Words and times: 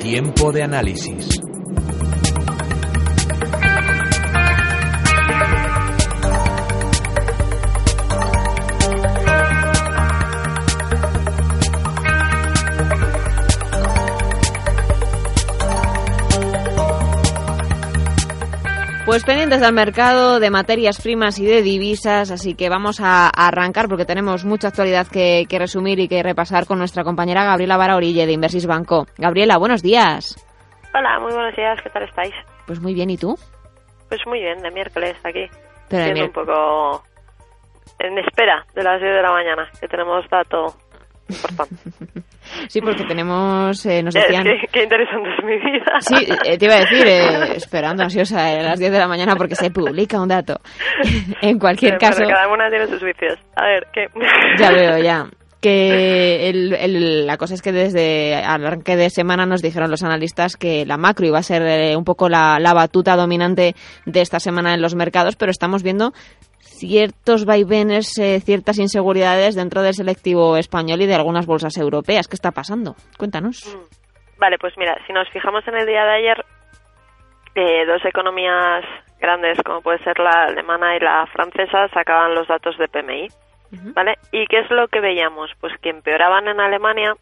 Tiempo 0.00 0.50
de 0.50 0.62
análisis. 0.62 1.49
Pues 19.10 19.24
pendientes 19.24 19.60
del 19.60 19.72
mercado 19.72 20.38
de 20.38 20.50
materias 20.50 21.02
primas 21.02 21.40
y 21.40 21.44
de 21.44 21.62
divisas, 21.62 22.30
así 22.30 22.54
que 22.54 22.68
vamos 22.68 23.00
a, 23.00 23.28
arrancar 23.28 23.88
porque 23.88 24.04
tenemos 24.04 24.44
mucha 24.44 24.68
actualidad 24.68 25.08
que, 25.08 25.48
resumir 25.50 25.98
y 25.98 26.06
que 26.06 26.22
repasar 26.22 26.64
con 26.64 26.78
nuestra 26.78 27.02
compañera 27.02 27.42
Gabriela 27.42 27.76
Varaorille 27.76 28.24
de 28.24 28.32
Inversis 28.32 28.68
Banco. 28.68 29.06
Gabriela, 29.18 29.58
buenos 29.58 29.82
días. 29.82 30.36
Hola, 30.94 31.18
muy 31.18 31.32
buenos 31.32 31.56
días, 31.56 31.80
¿qué 31.82 31.90
tal 31.90 32.04
estáis? 32.04 32.32
Pues 32.68 32.80
muy 32.80 32.94
bien, 32.94 33.10
¿y 33.10 33.16
tú? 33.16 33.34
Pues 34.08 34.20
muy 34.26 34.38
bien, 34.38 34.62
de 34.62 34.70
miércoles 34.70 35.16
aquí. 35.24 35.46
Pero 35.88 36.26
un 36.26 36.30
poco 36.30 37.02
en 37.98 38.16
espera 38.16 38.64
de 38.76 38.84
las 38.84 39.00
10 39.00 39.12
de 39.12 39.22
la 39.22 39.32
mañana, 39.32 39.68
que 39.80 39.88
tenemos 39.88 40.24
dato 40.30 40.66
importante. 41.30 41.74
Sí, 42.68 42.80
porque 42.80 43.04
tenemos, 43.04 43.86
eh, 43.86 44.02
nos 44.02 44.12
decían... 44.12 44.44
qué, 44.72 44.82
interesante 44.82 45.28
es 45.38 45.44
mi 45.44 45.56
vida. 45.56 46.00
Sí, 46.00 46.26
eh, 46.44 46.58
te 46.58 46.64
iba 46.64 46.74
a 46.74 46.80
decir, 46.80 47.06
eh, 47.06 47.52
esperando 47.56 48.02
ansiosa 48.02 48.44
a 48.44 48.62
las 48.62 48.78
10 48.78 48.90
de 48.90 48.98
la 48.98 49.06
mañana 49.06 49.36
porque 49.36 49.54
se 49.54 49.70
publica 49.70 50.20
un 50.20 50.28
dato. 50.28 50.60
en 51.42 51.58
cualquier 51.58 51.96
caso... 51.98 52.24
cada 52.24 52.48
una 52.48 52.68
tiene 52.68 52.86
sus 52.88 53.02
vicios. 53.02 53.38
A 53.54 53.66
ver, 53.66 53.86
¿qué? 53.92 54.06
ya 54.58 54.70
veo, 54.72 54.98
ya 54.98 55.26
que 55.60 56.48
el, 56.48 57.26
la 57.26 57.36
cosa 57.36 57.54
es 57.54 57.62
que 57.62 57.72
desde 57.72 58.34
arranque 58.34 58.96
de 58.96 59.10
semana 59.10 59.46
nos 59.46 59.62
dijeron 59.62 59.90
los 59.90 60.02
analistas 60.02 60.56
que 60.56 60.84
la 60.86 60.96
macro 60.96 61.26
iba 61.26 61.38
a 61.38 61.42
ser 61.42 61.96
un 61.96 62.04
poco 62.04 62.28
la, 62.28 62.58
la, 62.58 62.72
batuta 62.72 63.16
dominante 63.16 63.74
de 64.06 64.20
esta 64.20 64.40
semana 64.40 64.74
en 64.74 64.82
los 64.82 64.94
mercados, 64.94 65.36
pero 65.36 65.50
estamos 65.50 65.82
viendo 65.82 66.12
ciertos 66.80 67.44
vaivenes, 67.44 68.18
eh, 68.18 68.40
ciertas 68.40 68.78
inseguridades 68.78 69.54
dentro 69.54 69.82
del 69.82 69.94
selectivo 69.94 70.56
español 70.56 71.02
y 71.02 71.06
de 71.06 71.14
algunas 71.14 71.46
bolsas 71.46 71.76
europeas. 71.76 72.26
¿Qué 72.26 72.34
está 72.34 72.50
pasando? 72.52 72.94
Cuéntanos. 73.18 73.62
Mm. 73.66 74.00
Vale, 74.40 74.56
pues 74.58 74.72
mira, 74.78 74.96
si 75.06 75.12
nos 75.12 75.28
fijamos 75.28 75.66
en 75.68 75.76
el 75.76 75.86
día 75.86 76.02
de 76.02 76.12
ayer, 76.12 76.44
eh, 77.54 77.84
dos 77.84 78.02
economías 78.06 78.84
grandes 79.20 79.58
como 79.62 79.82
puede 79.82 80.02
ser 80.02 80.18
la 80.18 80.44
alemana 80.48 80.96
y 80.96 81.00
la 81.00 81.26
francesa 81.26 81.88
sacaban 81.88 82.34
los 82.34 82.48
datos 82.48 82.78
de 82.78 82.88
PMI, 82.88 83.28
¿vale? 83.70 84.18
¿Y 84.32 84.46
qué 84.46 84.60
es 84.60 84.70
lo 84.70 84.88
que 84.88 85.00
veíamos? 85.00 85.50
Pues 85.60 85.72
que 85.78 85.90
empeoraban 85.90 86.48
en 86.48 86.60
Alemania, 86.60 87.16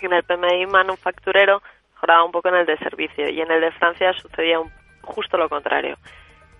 en 0.00 0.12
el 0.12 0.22
PMI 0.22 0.66
manufacturero 0.66 1.62
mejoraba 1.94 2.24
un 2.24 2.32
poco 2.32 2.48
en 2.48 2.56
el 2.56 2.66
de 2.66 2.78
servicio 2.78 3.28
y 3.28 3.40
en 3.40 3.50
el 3.50 3.60
de 3.60 3.72
Francia 3.72 4.12
sucedía 4.12 4.58
justo 5.02 5.36
lo 5.36 5.48
contrario. 5.48 5.96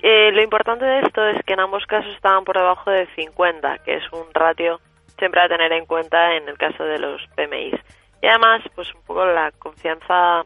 Eh, 0.01 0.31
lo 0.33 0.43
importante 0.43 0.85
de 0.85 1.01
esto 1.01 1.27
es 1.27 1.43
que 1.45 1.53
en 1.53 1.61
ambos 1.61 1.87
casos 1.87 2.13
estaban 2.15 2.45
por 2.45 2.57
debajo 2.57 2.91
de 2.91 3.07
50, 3.15 3.79
que 3.79 3.95
es 3.95 4.13
un 4.13 4.27
ratio 4.33 4.81
siempre 5.19 5.41
a 5.41 5.49
tener 5.49 5.73
en 5.73 5.87
cuenta 5.87 6.37
en 6.37 6.49
el 6.49 6.57
caso 6.57 6.85
de 6.85 6.99
los 6.99 7.21
PMIs. 7.35 7.75
Y 8.23 8.27
además, 8.27 8.63
pues 8.75 8.93
un 8.95 9.03
poco 9.03 9.25
la 9.27 9.51
confianza 9.53 10.45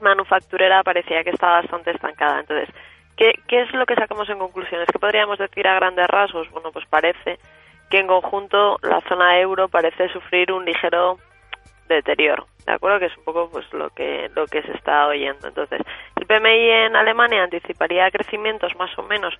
manufacturera 0.00 0.82
parecía 0.82 1.22
que 1.22 1.30
estaba 1.30 1.60
bastante 1.60 1.92
estancada. 1.92 2.40
Entonces, 2.40 2.68
¿qué, 3.16 3.32
¿qué 3.48 3.62
es 3.62 3.72
lo 3.72 3.86
que 3.86 3.94
sacamos 3.94 4.28
en 4.28 4.38
conclusiones? 4.38 4.88
¿Qué 4.92 4.98
podríamos 4.98 5.38
decir 5.38 5.66
a 5.66 5.74
grandes 5.74 6.06
rasgos? 6.08 6.50
Bueno, 6.50 6.72
pues 6.72 6.84
parece 6.86 7.38
que 7.94 8.00
en 8.00 8.08
conjunto 8.08 8.76
la 8.82 9.00
zona 9.02 9.38
euro 9.38 9.68
parece 9.68 10.08
sufrir 10.08 10.50
un 10.50 10.64
ligero 10.64 11.16
deterioro. 11.88 12.48
¿De 12.66 12.72
acuerdo? 12.72 12.98
Que 12.98 13.06
es 13.06 13.16
un 13.16 13.22
poco 13.22 13.48
pues 13.52 13.72
lo 13.72 13.88
que 13.90 14.28
lo 14.34 14.46
que 14.46 14.62
se 14.62 14.72
está 14.72 15.06
oyendo. 15.06 15.46
Entonces, 15.46 15.80
el 16.16 16.26
PMI 16.26 16.70
en 16.70 16.96
Alemania 16.96 17.44
anticiparía 17.44 18.10
crecimientos 18.10 18.74
más 18.74 18.90
o 18.98 19.04
menos 19.04 19.38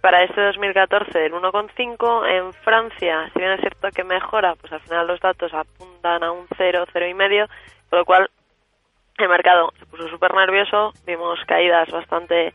para 0.00 0.24
este 0.24 0.40
2014 0.40 1.16
del 1.16 1.32
1,5. 1.32 2.26
En 2.28 2.52
Francia, 2.64 3.30
si 3.32 3.38
bien 3.38 3.52
es 3.52 3.60
cierto 3.60 3.88
que 3.94 4.02
mejora, 4.02 4.56
pues 4.56 4.72
al 4.72 4.80
final 4.80 5.06
los 5.06 5.20
datos 5.20 5.54
apuntan 5.54 6.24
a 6.24 6.32
un 6.32 6.48
0, 6.56 6.86
0,5, 6.92 7.08
y 7.08 7.14
medio, 7.14 7.46
con 7.88 8.00
lo 8.00 8.04
cual 8.04 8.28
el 9.18 9.28
mercado 9.28 9.72
se 9.78 9.86
puso 9.86 10.08
súper 10.08 10.34
nervioso, 10.34 10.92
vimos 11.06 11.38
caídas 11.46 11.88
bastante 11.92 12.52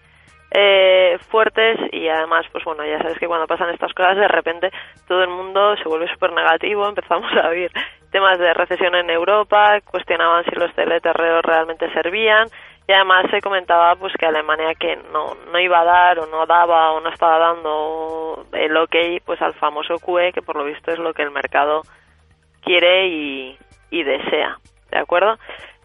eh, 0.52 1.18
fuertes 1.30 1.78
y 1.92 2.08
además, 2.08 2.46
pues 2.52 2.64
bueno, 2.64 2.86
ya 2.86 3.00
sabes 3.00 3.18
que 3.20 3.28
cuando 3.28 3.48
pasan 3.48 3.70
estas 3.70 3.94
cosas, 3.94 4.16
de 4.16 4.28
repente 4.28 4.72
todo 5.08 5.22
el 5.24 5.30
mundo 5.30 5.76
se 5.78 5.90
vuelve 5.90 6.08
súper 6.08 6.32
negativo, 6.34 6.86
empezamos 6.90 7.32
a 7.34 7.50
oír 7.50 7.72
temas 8.12 8.40
de 8.40 8.54
recesión 8.54 8.96
en 8.96 9.10
Europa, 9.10 9.80
cuestionaban 9.82 10.46
si 10.46 10.56
los 10.56 10.74
teleterreos 10.74 11.44
realmente 11.44 11.92
servían 11.94 12.48
y 12.88 12.94
además 12.94 13.26
se 13.30 13.42
comentaba 13.42 13.96
pues 13.96 14.14
que 14.18 14.26
Alemania 14.26 14.74
que 14.76 14.96
no, 15.12 15.36
no 15.52 15.60
iba 15.60 15.82
a 15.82 15.86
dar 15.86 16.20
o 16.20 16.28
no 16.28 16.46
daba 16.46 16.94
o 16.94 17.02
no 17.02 17.10
estaba 17.10 17.38
dando 17.38 18.46
el 18.54 18.78
ok 18.78 18.96
pues 19.26 19.42
al 19.42 19.54
famoso 19.56 19.96
QE 20.00 20.32
que 20.32 20.42
por 20.42 20.56
lo 20.56 20.64
visto 20.64 20.92
es 20.92 20.98
lo 20.98 21.14
que 21.14 21.24
el 21.24 21.32
mercado 21.32 21.82
quiere 22.62 23.08
y, 23.08 23.58
y 23.92 24.04
desea, 24.04 24.58
¿de 24.92 25.00
acuerdo? 25.00 25.38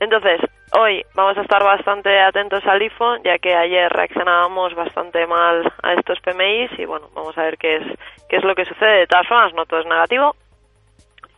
Entonces, 0.02 0.40
hoy 0.76 1.04
vamos 1.14 1.38
a 1.38 1.42
estar 1.42 1.62
bastante 1.62 2.18
atentos 2.18 2.66
al 2.66 2.82
IFO, 2.82 3.18
ya 3.22 3.38
que 3.38 3.54
ayer 3.54 3.88
reaccionábamos 3.88 4.74
bastante 4.74 5.28
mal 5.28 5.72
a 5.80 5.94
estos 5.94 6.18
PMIs 6.18 6.76
y 6.76 6.86
bueno, 6.86 7.08
vamos 7.14 7.38
a 7.38 7.42
ver 7.42 7.56
qué 7.56 7.76
es, 7.76 7.84
qué 8.28 8.38
es 8.38 8.42
lo 8.42 8.56
que 8.56 8.64
sucede. 8.64 8.98
De 8.98 9.06
todas 9.06 9.28
formas, 9.28 9.54
no 9.54 9.64
todo 9.64 9.78
es 9.78 9.86
negativo, 9.86 10.34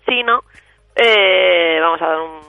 sino 0.09 0.45
eh, 0.97 1.77
vamos 1.79 2.01
a 2.01 2.07
dar 2.07 2.21
un, 2.21 2.41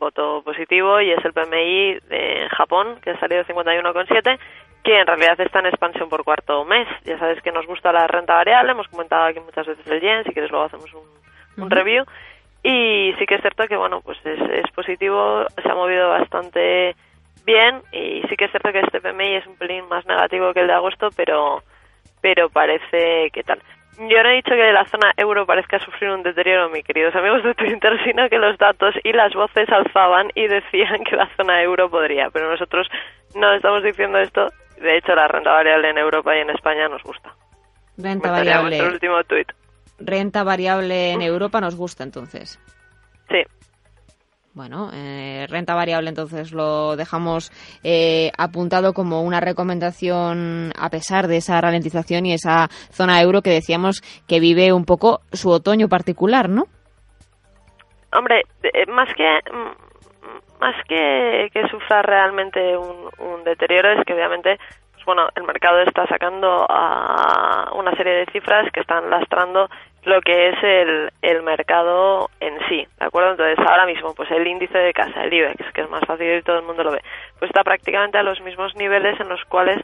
voto 0.00 0.42
positivo 0.42 1.00
y 1.00 1.12
es 1.12 1.24
el 1.24 1.32
PMI 1.32 2.00
de 2.08 2.48
Japón, 2.56 2.98
que 3.00 3.10
ha 3.10 3.20
salido 3.20 3.44
51,7 3.44 4.36
que 4.82 4.98
en 4.98 5.06
realidad 5.06 5.38
está 5.38 5.60
en 5.60 5.66
expansión 5.66 6.08
por 6.08 6.24
cuarto 6.24 6.64
mes. 6.64 6.88
Ya 7.04 7.18
sabes 7.20 7.40
que 7.42 7.52
nos 7.52 7.66
gusta 7.66 7.92
la 7.92 8.08
renta 8.08 8.34
variable, 8.34 8.72
hemos 8.72 8.88
comentado 8.88 9.26
aquí 9.26 9.38
muchas 9.38 9.66
veces 9.66 9.86
el 9.86 10.00
yen, 10.00 10.24
si 10.24 10.32
quieres 10.32 10.50
luego 10.50 10.64
hacemos 10.64 10.92
un, 10.92 11.62
un 11.62 11.70
review. 11.70 12.04
Y 12.62 13.14
sí 13.18 13.26
que 13.26 13.36
es 13.36 13.40
cierto 13.40 13.66
que, 13.66 13.76
bueno, 13.76 14.00
pues 14.02 14.18
es, 14.24 14.70
positivo, 14.72 15.44
se 15.62 15.70
ha 15.70 15.74
movido 15.74 16.08
bastante 16.10 16.94
bien 17.46 17.80
y 17.90 18.22
sí 18.28 18.36
que 18.36 18.44
es 18.44 18.50
cierto 18.50 18.70
que 18.70 18.80
este 18.80 19.00
PMI 19.00 19.36
es 19.36 19.46
un 19.46 19.56
pelín 19.56 19.88
más 19.88 20.04
negativo 20.06 20.52
que 20.52 20.60
el 20.60 20.66
de 20.66 20.74
agosto, 20.74 21.08
pero, 21.16 21.62
pero 22.20 22.50
parece 22.50 23.30
que 23.32 23.42
tal. 23.42 23.60
Yo 23.98 24.22
no 24.22 24.30
he 24.30 24.36
dicho 24.36 24.50
que 24.50 24.72
la 24.72 24.84
zona 24.86 25.12
euro 25.16 25.46
parezca 25.46 25.78
sufrir 25.78 26.10
un 26.10 26.22
deterioro, 26.22 26.70
mis 26.70 26.84
queridos 26.84 27.14
amigos 27.14 27.42
de 27.44 27.54
Twitter, 27.54 27.98
sino 28.04 28.28
que 28.28 28.38
los 28.38 28.56
datos 28.58 28.94
y 29.04 29.12
las 29.12 29.32
voces 29.34 29.68
alzaban 29.70 30.30
y 30.34 30.46
decían 30.46 31.02
que 31.04 31.16
la 31.16 31.28
zona 31.36 31.62
euro 31.62 31.90
podría, 31.90 32.30
pero 32.30 32.50
nosotros 32.50 32.88
no 33.34 33.52
estamos 33.52 33.82
diciendo 33.82 34.18
esto. 34.18 34.48
De 34.78 34.96
hecho, 34.96 35.14
la 35.14 35.28
renta 35.28 35.52
variable 35.52 35.90
en 35.90 35.98
Europa 35.98 36.36
y 36.36 36.40
en 36.40 36.50
España 36.50 36.88
nos 36.88 37.02
gusta. 37.02 37.34
Renta 37.98 38.30
variable. 38.30 38.78
El 38.78 38.92
último 38.92 39.22
tuit 39.24 39.50
renta 40.00 40.42
variable 40.44 41.12
en 41.12 41.22
Europa 41.22 41.60
nos 41.60 41.76
gusta 41.76 42.04
entonces. 42.04 42.58
Sí. 43.28 43.42
Bueno, 44.52 44.90
eh, 44.92 45.46
renta 45.48 45.74
variable 45.74 46.08
entonces 46.08 46.52
lo 46.52 46.96
dejamos 46.96 47.52
eh, 47.84 48.32
apuntado 48.36 48.92
como 48.92 49.22
una 49.22 49.38
recomendación 49.38 50.72
a 50.76 50.90
pesar 50.90 51.28
de 51.28 51.36
esa 51.36 51.60
ralentización 51.60 52.26
y 52.26 52.32
esa 52.32 52.66
zona 52.90 53.22
euro 53.22 53.42
que 53.42 53.50
decíamos 53.50 54.02
que 54.26 54.40
vive 54.40 54.72
un 54.72 54.84
poco 54.84 55.20
su 55.32 55.50
otoño 55.50 55.88
particular, 55.88 56.48
¿no? 56.48 56.64
Hombre, 58.12 58.42
eh, 58.64 58.86
más 58.86 59.08
que 59.14 59.24
más 60.60 60.74
que, 60.88 61.48
que 61.52 61.68
sufra 61.68 62.02
realmente 62.02 62.76
un, 62.76 63.08
un 63.18 63.44
deterioro 63.44 63.92
es 63.92 64.04
que 64.04 64.14
obviamente 64.14 64.58
pues 65.00 65.06
bueno, 65.16 65.28
el 65.34 65.44
mercado 65.44 65.80
está 65.80 66.06
sacando 66.06 66.66
a 66.68 67.70
una 67.74 67.92
serie 67.96 68.12
de 68.12 68.26
cifras 68.26 68.70
que 68.70 68.80
están 68.80 69.08
lastrando 69.08 69.70
lo 70.04 70.20
que 70.22 70.48
es 70.48 70.62
el, 70.62 71.10
el 71.22 71.42
mercado 71.42 72.30
en 72.40 72.58
sí, 72.68 72.86
¿de 72.98 73.06
acuerdo? 73.06 73.32
Entonces, 73.32 73.58
ahora 73.66 73.86
mismo, 73.86 74.14
pues 74.14 74.30
el 74.30 74.46
índice 74.46 74.78
de 74.78 74.92
casa, 74.92 75.24
el 75.24 75.32
IBEX, 75.32 75.72
que 75.72 75.82
es 75.82 75.90
más 75.90 76.04
fácil 76.06 76.32
y 76.32 76.42
todo 76.42 76.58
el 76.58 76.64
mundo 76.64 76.84
lo 76.84 76.92
ve, 76.92 77.02
pues 77.38 77.50
está 77.50 77.62
prácticamente 77.62 78.18
a 78.18 78.22
los 78.22 78.40
mismos 78.40 78.74
niveles 78.76 79.20
en 79.20 79.28
los 79.28 79.44
cuales 79.44 79.78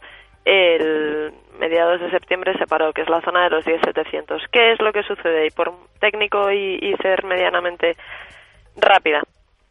el 0.45 1.33
mediados 1.59 2.01
de 2.01 2.11
septiembre 2.11 2.57
se 2.57 2.67
paró, 2.67 2.93
que 2.93 3.03
es 3.03 3.09
la 3.09 3.21
zona 3.21 3.45
de 3.45 3.51
los 3.51 3.65
10.700. 3.67 4.47
¿Qué 4.51 4.73
es 4.73 4.81
lo 4.81 4.93
que 4.93 5.03
sucede? 5.03 5.47
Y 5.47 5.51
por 5.51 5.73
técnico 5.99 6.51
y, 6.51 6.79
y 6.81 6.95
ser 7.03 7.25
medianamente 7.25 7.97
rápida. 8.77 9.23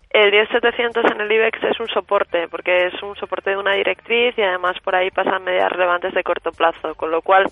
El 0.10 0.32
10.700 0.32 1.12
en 1.12 1.22
el 1.22 1.32
IBEX 1.32 1.64
es 1.64 1.80
un 1.80 1.88
soporte, 1.88 2.48
porque 2.48 2.88
es 2.88 3.04
un 3.04 3.16
soporte 3.16 3.52
de 3.52 3.58
una 3.58 3.74
directriz 3.74 4.38
y 4.38 4.42
además 4.42 4.78
por 4.84 4.96
ahí 4.96 5.12
pasan 5.12 5.44
medidas 5.44 5.72
relevantes 5.72 6.14
de 6.14 6.24
corto 6.24 6.52
plazo, 6.52 6.96
con 6.96 7.12
lo 7.12 7.22
cual 7.22 7.46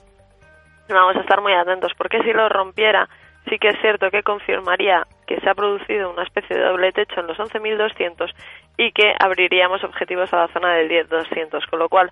vamos 0.89 1.15
a 1.15 1.21
estar 1.21 1.41
muy 1.41 1.53
atentos, 1.53 1.91
porque 1.97 2.21
si 2.23 2.33
lo 2.33 2.49
rompiera, 2.49 3.07
sí 3.49 3.57
que 3.59 3.69
es 3.69 3.79
cierto 3.81 4.09
que 4.11 4.23
confirmaría 4.23 5.05
que 5.27 5.39
se 5.39 5.49
ha 5.49 5.55
producido 5.55 6.11
una 6.11 6.23
especie 6.23 6.55
de 6.55 6.63
doble 6.63 6.91
techo 6.91 7.19
en 7.19 7.27
los 7.27 7.37
11.200 7.37 8.33
y 8.77 8.91
que 8.91 9.13
abriríamos 9.19 9.83
objetivos 9.83 10.33
a 10.33 10.37
la 10.37 10.47
zona 10.49 10.73
del 10.73 10.89
10.200, 10.89 11.69
con 11.69 11.79
lo 11.79 11.89
cual 11.89 12.09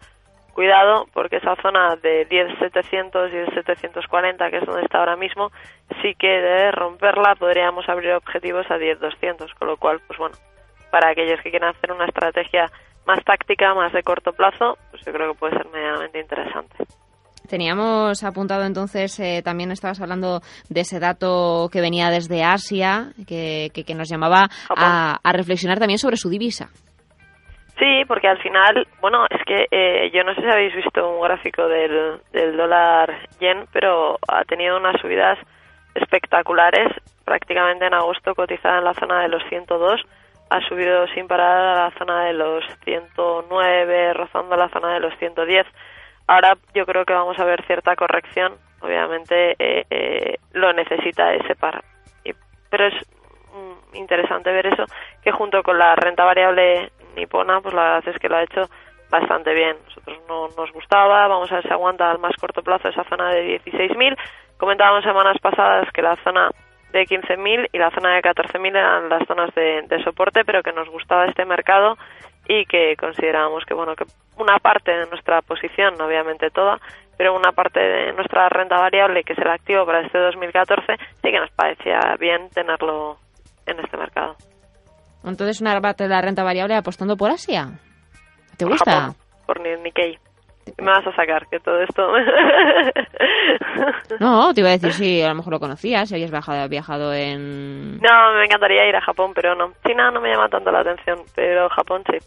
cuidado 0.54 1.06
porque 1.14 1.38
esa 1.38 1.56
zona 1.62 1.96
de 1.96 2.28
10.700 2.28 3.30
y 3.30 3.52
10.740 3.52 4.50
que 4.50 4.58
es 4.58 4.66
donde 4.66 4.82
está 4.82 5.00
ahora 5.00 5.16
mismo 5.16 5.50
sí 6.02 6.14
que 6.16 6.28
de 6.28 6.72
romperla 6.72 7.36
podríamos 7.36 7.88
abrir 7.88 8.12
objetivos 8.12 8.70
a 8.70 8.78
10.200 8.78 9.54
con 9.58 9.70
lo 9.70 9.78
cual 9.78 10.02
pues 10.06 10.20
bueno 10.20 10.36
para 10.92 11.12
aquellos 11.12 11.40
que 11.42 11.52
quieran 11.52 11.74
hacer 11.74 11.94
una 11.94 12.06
estrategia 12.06 12.70
más 13.08 13.24
táctica, 13.24 13.74
más 13.74 13.92
de 13.94 14.04
corto 14.04 14.34
plazo, 14.34 14.78
pues 14.92 15.04
yo 15.06 15.12
creo 15.12 15.34
que 15.34 15.40
puede 15.40 15.58
ser 15.58 15.68
medianamente 15.70 16.20
interesante. 16.20 16.76
Teníamos 17.51 18.24
apuntado 18.24 18.63
entonces, 18.63 19.19
eh, 19.19 19.42
también 19.44 19.71
estabas 19.71 20.00
hablando 20.00 20.39
de 20.69 20.80
ese 20.80 21.01
dato 21.01 21.68
que 21.69 21.81
venía 21.81 22.09
desde 22.09 22.45
Asia, 22.45 23.12
que, 23.27 23.71
que, 23.75 23.94
nos 23.94 24.09
llamaba 24.09 24.48
a, 24.69 25.19
reflexionar 25.33 25.77
también 25.77 25.98
sobre 25.98 26.15
su 26.15 26.30
divisa. 26.30 26.69
Sí, 27.77 28.06
porque 28.07 28.30
al 28.30 28.38
final, 28.38 28.88
bueno, 29.01 29.25
es 29.30 29.42
que 29.45 29.68
eh, 29.69 30.12
yo 30.13 30.24
no 30.24 30.33
sé 30.33 30.39
si 30.39 30.48
habéis 30.48 30.74
visto 30.74 31.06
un 31.09 31.21
gráfico 31.21 31.68
del, 31.68 32.21
del 32.31 32.56
dólar 32.56 33.27
yen, 33.42 33.65
pero 33.74 34.18
ha 34.30 34.45
tenido 34.45 34.77
unas 34.77 34.95
subidas 35.01 35.38
espectaculares. 35.94 36.88
Prácticamente 37.25 37.86
en 37.86 37.94
agosto 37.94 38.33
cotizada 38.33 38.77
en 38.77 38.86
la 38.86 38.94
zona 38.94 39.24
de 39.24 39.27
los 39.27 39.44
102, 39.50 40.00
ha 40.51 40.62
subido 40.69 41.06
sin 41.07 41.27
parar 41.27 41.57
a 41.57 41.83
la 41.83 41.92
zona 41.98 42.24
de 42.27 42.33
los 42.33 42.63
109, 42.86 44.13
rozando 44.13 44.56
la 44.56 44.69
zona 44.69 44.94
de 44.94 45.01
los 45.01 45.13
110. 45.18 45.68
Ahora 46.31 46.57
yo 46.74 46.86
creo 46.86 47.04
que 47.04 47.13
vamos 47.13 47.38
a 47.39 47.44
ver 47.44 47.62
cierta 47.66 47.94
corrección. 47.98 48.54
Obviamente 48.80 49.51
eh, 49.60 49.86
eh, 49.89 50.38
lo 50.54 50.72
necesita 50.72 51.33
ese 51.33 51.56
par. 51.56 51.83
pero 52.69 52.88
es 52.88 52.94
mm, 53.54 53.98
interesante 53.98 54.50
ver 54.50 54.68
eso, 54.68 54.86
que 55.22 55.33
junto 55.33 55.62
con 55.62 55.78
la 55.78 55.94
renta 55.94 56.24
variable 56.24 56.89
nipona, 57.18 57.60
pues 57.60 57.74
la 57.74 57.83
verdad 57.83 58.13
es 58.16 58.18
que 58.18 58.30
lo 58.30 58.38
ha 58.38 58.44
hecho 58.44 58.62
bastante 59.10 59.54
bien. 59.54 59.75
Nosotros 59.83 60.22
no 60.30 60.48
nos 60.56 60.72
gustaba, 60.72 61.28
vamos 61.28 61.51
a 61.51 61.56
ver 61.56 61.63
si 61.63 61.74
aguanta 61.74 62.10
al 62.10 62.19
más 62.19 62.38
corto 62.39 62.63
plazo 62.63 62.88
esa 62.88 63.04
zona 63.10 63.30
de 63.31 63.60
16.000. 63.66 64.16
Comentábamos 64.56 65.04
semanas 65.04 65.36
pasadas 65.42 65.92
que 65.92 66.01
la 66.01 66.16
zona 66.24 66.50
de 66.94 67.07
15.000 67.07 67.68
y 67.74 67.77
la 67.77 67.92
zona 67.92 68.16
de 68.16 68.22
14.000 68.22 68.69
eran 68.69 69.10
las 69.10 69.27
zonas 69.27 69.54
de, 69.54 69.81
de, 69.81 70.01
soporte, 70.06 70.45
pero 70.45 70.63
que 70.63 70.72
nos 70.72 70.88
gustaba 70.88 71.25
este 71.25 71.44
mercado 71.44 71.98
y 72.51 72.65
que 72.65 72.98
considerábamos 72.98 73.63
que 73.65 73.74
bueno 73.74 73.95
que 73.95 74.03
una 74.38 74.59
parte 74.59 74.92
de 74.92 75.07
nuestra 75.07 75.42
posición, 75.42 76.00
obviamente 76.01 76.50
toda, 76.50 76.80
pero 77.18 77.33
una 77.33 77.53
parte 77.53 77.80
de 77.80 78.12
nuestra 78.13 78.50
renta 78.50 78.77
variable 78.77 79.24
que 79.24 79.31
es 79.33 79.39
el 79.39 79.48
activo 79.48 79.86
para 79.86 80.01
este 80.01 80.18
2014 80.18 80.98
sí 80.98 81.31
que 81.31 81.39
nos 81.39 81.51
parecía 81.51 82.00
bien 82.19 82.50
tenerlo 82.50 83.18
en 83.65 83.80
este 83.80 83.95
mercado. 83.95 84.36
Entonces 85.24 85.62
una 85.62 85.80
parte 85.80 86.03
de 86.03 86.09
la 86.09 86.21
renta 86.21 86.44
variable 86.44 86.75
apostando 86.75 87.15
por 87.15 87.31
Asia. 87.31 87.80
¿Te 88.57 88.65
gusta? 88.65 89.13
por 89.45 89.62
Nikkei. 89.62 90.18
Me 90.77 90.92
vas 90.92 91.07
a 91.07 91.15
sacar 91.15 91.48
que 91.48 91.59
todo 91.59 91.81
esto. 91.81 92.07
no, 94.19 94.53
te 94.53 94.62
iba 94.62 94.69
a 94.69 94.74
decir 94.74 94.94
si 94.94 95.21
a 95.21 95.30
lo 95.30 95.36
mejor 95.36 95.53
lo 95.53 95.59
conocías, 95.59 96.07
si 96.07 96.15
habías 96.15 96.31
viajado, 96.31 96.69
viajado 96.69 97.13
en. 97.13 97.98
No, 97.98 98.33
me 98.38 98.45
encantaría 98.45 98.88
ir 98.88 98.95
a 98.95 99.01
Japón, 99.01 99.31
pero 99.33 99.56
no. 99.56 99.74
China 99.86 100.12
no 100.12 100.21
me 100.21 100.30
llama 100.30 100.50
tanto 100.50 100.71
la 100.71 100.81
atención, 100.81 101.19
pero 101.36 101.68
Japón 101.69 102.03
sí. 102.09 102.18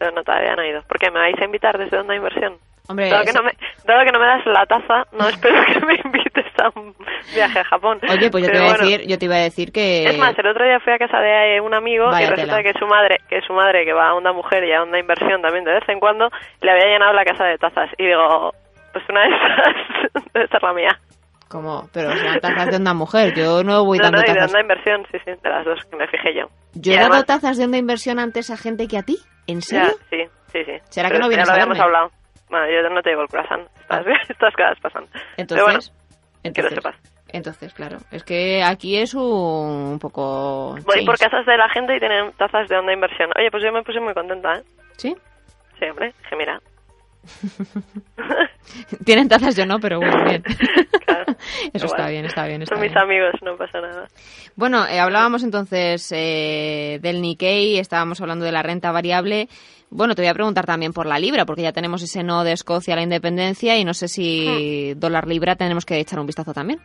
Pero 0.00 0.12
no 0.12 0.24
todavía 0.24 0.56
no 0.56 0.62
he 0.62 0.70
ido. 0.70 0.80
¿Por 0.88 0.98
qué 0.98 1.10
me 1.10 1.18
vais 1.20 1.38
a 1.38 1.44
invitar 1.44 1.76
desde 1.76 1.98
Onda 1.98 2.16
Inversión? 2.16 2.56
Hombre, 2.88 3.10
dado, 3.10 3.22
que 3.22 3.32
no 3.34 3.42
me, 3.42 3.52
que 3.52 4.12
no 4.12 4.18
me 4.18 4.26
das 4.26 4.46
la 4.46 4.64
taza, 4.64 5.04
no 5.12 5.28
espero 5.28 5.62
que 5.66 5.78
me 5.84 5.94
invites 6.02 6.46
a 6.58 6.72
un 6.74 6.94
viaje 7.34 7.58
a 7.58 7.64
Japón. 7.64 8.00
Oye, 8.10 8.30
pues 8.30 8.46
yo 8.46 8.50
te, 8.50 8.56
iba 8.56 8.66
a 8.66 8.78
decir, 8.78 9.06
yo 9.06 9.18
te 9.18 9.24
iba 9.26 9.34
a 9.34 9.40
decir 9.40 9.72
que... 9.72 10.04
Es 10.04 10.18
más, 10.18 10.36
el 10.38 10.46
otro 10.46 10.64
día 10.64 10.80
fui 10.80 10.94
a 10.94 10.98
casa 10.98 11.20
de 11.20 11.60
un 11.60 11.74
amigo 11.74 12.10
y 12.18 12.24
resulta 12.24 12.62
que 12.62 12.72
su 12.72 12.86
madre, 12.86 13.18
que 13.28 13.42
su 13.42 13.52
madre 13.52 13.84
que 13.84 13.92
va 13.92 14.08
a 14.08 14.14
Onda 14.14 14.32
Mujer 14.32 14.64
y 14.64 14.72
a 14.72 14.82
Onda 14.82 14.98
Inversión 14.98 15.42
también 15.42 15.64
de 15.64 15.74
vez 15.74 15.86
en 15.86 16.00
cuando, 16.00 16.30
le 16.62 16.70
había 16.70 16.86
llenado 16.86 17.12
la 17.12 17.24
casa 17.26 17.44
de 17.44 17.58
tazas. 17.58 17.90
Y 17.98 18.06
digo, 18.06 18.54
pues 18.94 19.04
una 19.10 19.20
de 19.20 19.28
esas 19.28 20.24
debe 20.32 20.48
ser 20.48 20.62
la 20.62 20.72
mía. 20.72 20.98
¿Cómo? 21.50 21.90
Pero 21.92 22.16
son 22.16 22.40
tazas 22.40 22.70
de 22.70 22.76
Onda 22.76 22.94
Mujer, 22.94 23.34
yo 23.34 23.62
no 23.62 23.84
voy 23.84 23.98
dando 23.98 24.18
no, 24.18 24.24
tazas... 24.24 24.36
de 24.36 24.44
Onda 24.46 24.60
Inversión, 24.62 25.06
sí, 25.12 25.18
sí, 25.26 25.32
de 25.42 25.50
las 25.50 25.66
dos, 25.66 25.84
que 25.84 25.96
me 25.96 26.06
fijé 26.08 26.34
yo. 26.34 26.46
¿Yo 26.74 26.94
he 26.94 26.96
dado 26.96 27.22
tazas 27.24 27.58
de 27.58 27.64
Onda 27.64 27.76
Inversión 27.76 28.18
antes 28.18 28.50
a 28.50 28.56
gente 28.56 28.88
que 28.88 28.96
a 28.96 29.02
ti? 29.02 29.18
¿En 29.50 29.62
serio? 29.62 29.88
sí, 30.10 30.24
sí, 30.52 30.64
sí. 30.64 30.72
¿Será 30.88 31.10
que 31.10 31.18
no 31.18 31.28
vienes 31.28 31.46
ya 31.46 31.54
lo 31.54 31.62
habíamos 31.62 31.80
hablado. 31.80 32.10
Bueno, 32.48 32.66
yo 32.66 32.88
no 32.88 33.02
te 33.02 33.10
digo 33.10 33.22
el 33.22 33.28
corazón. 33.28 33.68
Estas, 33.80 34.06
ah. 34.06 34.12
estas 34.28 34.54
cosas 34.54 34.80
pasan. 34.80 35.04
Entonces, 35.36 35.92
entonces, 36.42 36.74
sepas. 36.74 36.96
Entonces, 37.32 37.72
claro, 37.74 37.98
es 38.10 38.24
que 38.24 38.62
aquí 38.62 38.98
es 38.98 39.14
un 39.14 39.98
poco... 40.00 40.74
Voy 40.84 41.06
por 41.06 41.16
casas 41.16 41.46
de 41.46 41.56
la 41.56 41.68
gente 41.68 41.96
y 41.96 42.00
tienen 42.00 42.32
tazas 42.32 42.68
de 42.68 42.76
onda 42.76 42.92
inversión. 42.92 43.30
Oye, 43.38 43.50
pues 43.50 43.62
yo 43.62 43.72
me 43.72 43.82
puse 43.82 44.00
muy 44.00 44.14
contenta, 44.14 44.54
¿eh? 44.54 44.62
¿Sí? 44.96 45.14
Sí, 45.78 45.84
hombre, 45.86 46.12
que 46.28 46.36
mira. 46.36 46.60
Tienen 49.04 49.28
tazas, 49.28 49.56
yo 49.56 49.66
no, 49.66 49.78
pero 49.78 49.98
bueno, 49.98 50.24
bien. 50.24 50.42
Eso 51.72 51.86
está 51.86 52.08
bien, 52.08 52.24
está 52.24 52.46
bien. 52.46 52.66
Son 52.66 52.80
mis 52.80 52.96
amigos, 52.96 53.34
no 53.42 53.56
pasa 53.56 53.80
nada. 53.80 54.08
Bueno, 54.56 54.86
eh, 54.86 55.00
hablábamos 55.00 55.42
entonces 55.42 56.10
eh, 56.12 56.98
del 57.02 57.20
Nikkei, 57.20 57.78
estábamos 57.78 58.20
hablando 58.20 58.44
de 58.44 58.52
la 58.52 58.62
renta 58.62 58.92
variable. 58.92 59.48
Bueno, 59.90 60.14
te 60.14 60.22
voy 60.22 60.28
a 60.28 60.34
preguntar 60.34 60.66
también 60.66 60.92
por 60.92 61.06
la 61.06 61.18
libra, 61.18 61.44
porque 61.44 61.62
ya 61.62 61.72
tenemos 61.72 62.02
ese 62.02 62.22
no 62.22 62.44
de 62.44 62.52
Escocia 62.52 62.94
a 62.94 62.96
la 62.96 63.02
independencia 63.02 63.76
y 63.76 63.84
no 63.84 63.94
sé 63.94 64.08
si 64.08 64.94
hmm. 64.94 65.00
dólar 65.00 65.26
libra 65.26 65.56
tenemos 65.56 65.84
que 65.84 65.98
echar 65.98 66.20
un 66.20 66.26
vistazo 66.26 66.52
también. 66.52 66.80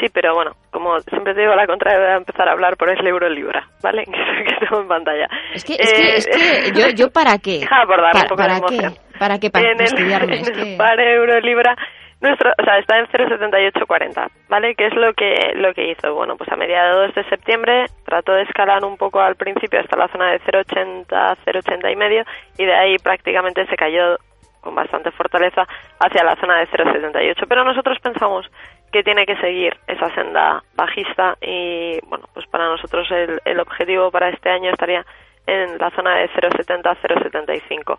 Sí, 0.00 0.06
pero 0.12 0.34
bueno, 0.34 0.52
como 0.70 0.98
siempre 1.00 1.34
te 1.34 1.42
digo, 1.42 1.54
la 1.54 1.66
contra 1.66 1.92
a 1.92 2.16
empezar 2.16 2.48
a 2.48 2.52
hablar 2.52 2.76
por 2.76 2.90
el 2.90 3.06
euro 3.06 3.28
libra, 3.28 3.68
¿vale? 3.82 4.04
Que 4.44 4.66
tengo 4.66 4.82
en 4.82 4.88
pantalla. 4.88 5.28
Es 5.52 5.64
que, 5.64 5.74
es 5.74 5.92
que, 5.92 6.16
es 6.16 6.26
que 6.26 6.72
yo, 6.72 6.88
yo 6.90 7.10
para 7.12 7.38
qué. 7.38 7.66
por 7.86 8.00
un 8.00 8.22
poco 8.22 8.36
¿Para, 8.36 8.54
de 8.54 8.60
qué? 8.68 8.90
¿Para 9.18 9.38
qué? 9.38 9.50
Para 9.50 9.74
que... 9.76 10.74
Para 10.76 11.12
euro 11.14 11.40
libra 11.40 11.76
nuestro, 12.20 12.50
o 12.58 12.64
sea, 12.64 12.78
está 12.78 12.98
en 12.98 13.06
0,7840, 13.06 14.30
¿vale? 14.48 14.74
¿Qué 14.74 14.86
es 14.86 14.94
lo 14.94 15.12
que, 15.12 15.52
lo 15.56 15.74
que 15.74 15.90
hizo? 15.90 16.14
Bueno, 16.14 16.36
pues 16.36 16.50
a 16.50 16.56
mediados 16.56 17.14
de 17.14 17.24
septiembre 17.24 17.84
trató 18.04 18.32
de 18.32 18.42
escalar 18.42 18.84
un 18.84 18.96
poco 18.96 19.20
al 19.20 19.36
principio 19.36 19.80
hasta 19.80 19.96
la 19.96 20.08
zona 20.08 20.32
de 20.32 20.40
0,80, 20.40 21.06
0,80 21.06 21.92
y 21.92 21.96
medio 21.96 22.24
y 22.58 22.64
de 22.64 22.74
ahí 22.74 22.96
prácticamente 22.98 23.66
se 23.66 23.76
cayó 23.76 24.16
con 24.64 24.74
bastante 24.74 25.12
fortaleza 25.12 25.66
hacia 26.00 26.24
la 26.24 26.34
zona 26.36 26.58
de 26.58 26.68
0,78. 26.68 27.44
Pero 27.48 27.62
nosotros 27.64 27.98
pensamos 28.00 28.50
que 28.90 29.04
tiene 29.04 29.26
que 29.26 29.36
seguir 29.36 29.76
esa 29.86 30.12
senda 30.14 30.62
bajista 30.74 31.36
y, 31.40 32.00
bueno, 32.08 32.26
pues 32.32 32.46
para 32.46 32.68
nosotros 32.68 33.08
el, 33.10 33.40
el 33.44 33.60
objetivo 33.60 34.10
para 34.10 34.30
este 34.30 34.50
año 34.50 34.70
estaría 34.70 35.04
en 35.46 35.78
la 35.78 35.90
zona 35.90 36.16
de 36.16 36.30
0,70, 36.30 36.96
0,75 37.02 37.98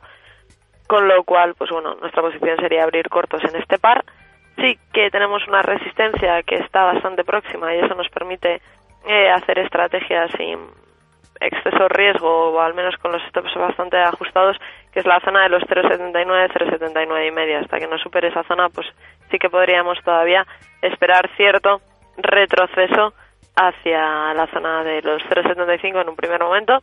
con 0.87 1.07
lo 1.07 1.23
cual, 1.23 1.55
pues 1.55 1.69
bueno, 1.71 1.95
nuestra 1.95 2.21
posición 2.21 2.57
sería 2.57 2.83
abrir 2.83 3.09
cortos 3.09 3.43
en 3.43 3.55
este 3.59 3.79
par. 3.79 4.03
Sí 4.57 4.77
que 4.93 5.09
tenemos 5.09 5.45
una 5.47 5.61
resistencia 5.61 6.43
que 6.43 6.55
está 6.55 6.85
bastante 6.85 7.23
próxima 7.23 7.73
y 7.73 7.79
eso 7.79 7.95
nos 7.95 8.09
permite 8.09 8.61
eh, 9.07 9.29
hacer 9.29 9.59
estrategias 9.59 10.31
sin 10.37 10.59
exceso 11.39 11.87
riesgo 11.87 12.51
o 12.51 12.59
al 12.59 12.73
menos 12.73 12.95
con 12.97 13.11
los 13.11 13.21
stops 13.29 13.53
bastante 13.55 13.97
ajustados, 13.97 14.57
que 14.91 14.99
es 14.99 15.05
la 15.05 15.19
zona 15.21 15.43
de 15.43 15.49
los 15.49 15.63
0,79, 15.63 16.51
0,79 16.53 17.27
y 17.27 17.31
media. 17.31 17.59
Hasta 17.59 17.79
que 17.79 17.87
no 17.87 17.97
supere 17.97 18.29
esa 18.29 18.43
zona, 18.43 18.69
pues 18.69 18.87
sí 19.29 19.37
que 19.37 19.49
podríamos 19.49 19.97
todavía 20.03 20.45
esperar 20.81 21.29
cierto 21.35 21.81
retroceso 22.17 23.13
hacia 23.55 24.33
la 24.33 24.47
zona 24.53 24.83
de 24.83 25.01
los 25.01 25.21
0,75 25.23 26.01
en 26.01 26.09
un 26.09 26.15
primer 26.15 26.41
momento 26.41 26.79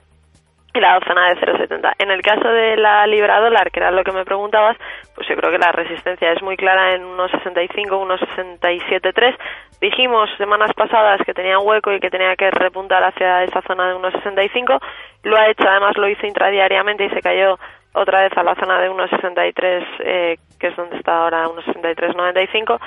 la 0.81 1.00
zona 1.07 1.29
de 1.29 1.41
0,70. 1.41 1.93
En 1.99 2.11
el 2.11 2.23
caso 2.23 2.49
de 2.49 2.76
la 2.76 3.07
libra 3.07 3.41
dólar, 3.41 3.71
que 3.71 3.81
era 3.81 3.91
lo 3.91 4.05
que 4.05 4.12
me 4.12 4.25
preguntabas, 4.25 4.76
pues 5.14 5.29
yo 5.29 5.37
creo 5.37 5.50
que 5.50 5.59
la 5.59 5.73
resistencia 5.73 6.33
es 6.33 6.43
muy 6.43 6.57
clara 6.57 6.95
en 6.95 7.02
1,65, 7.02 7.91
1,67,3. 7.91 9.37
Dijimos 9.81 10.31
semanas 10.38 10.73
pasadas 10.75 11.21
que 11.26 11.35
tenía 11.35 11.59
hueco 11.59 11.93
y 11.93 12.00
que 12.00 12.11
tenía 12.11 12.37
que 12.37 12.50
repuntar 12.50 13.02
hacia 13.05 13.45
esa 13.45 13.61
zona 13.62 13.88
de 13.88 13.97
1,65. 13.97 14.81
Lo 15.25 15.37
ha 15.37 15.49
hecho, 15.49 15.69
además 15.69 15.97
lo 15.97 16.09
hizo 16.09 16.26
intradiariamente 16.26 17.05
y 17.05 17.11
se 17.11 17.21
cayó 17.21 17.59
otra 17.93 18.23
vez 18.23 18.33
a 18.37 18.43
la 18.43 18.55
zona 18.55 18.81
de 18.81 18.91
1,63, 18.91 19.87
eh, 20.00 20.37
que 20.59 20.69
es 20.69 20.76
donde 20.76 20.97
está 20.97 21.19
ahora 21.19 21.47
1,63,95 21.49 22.81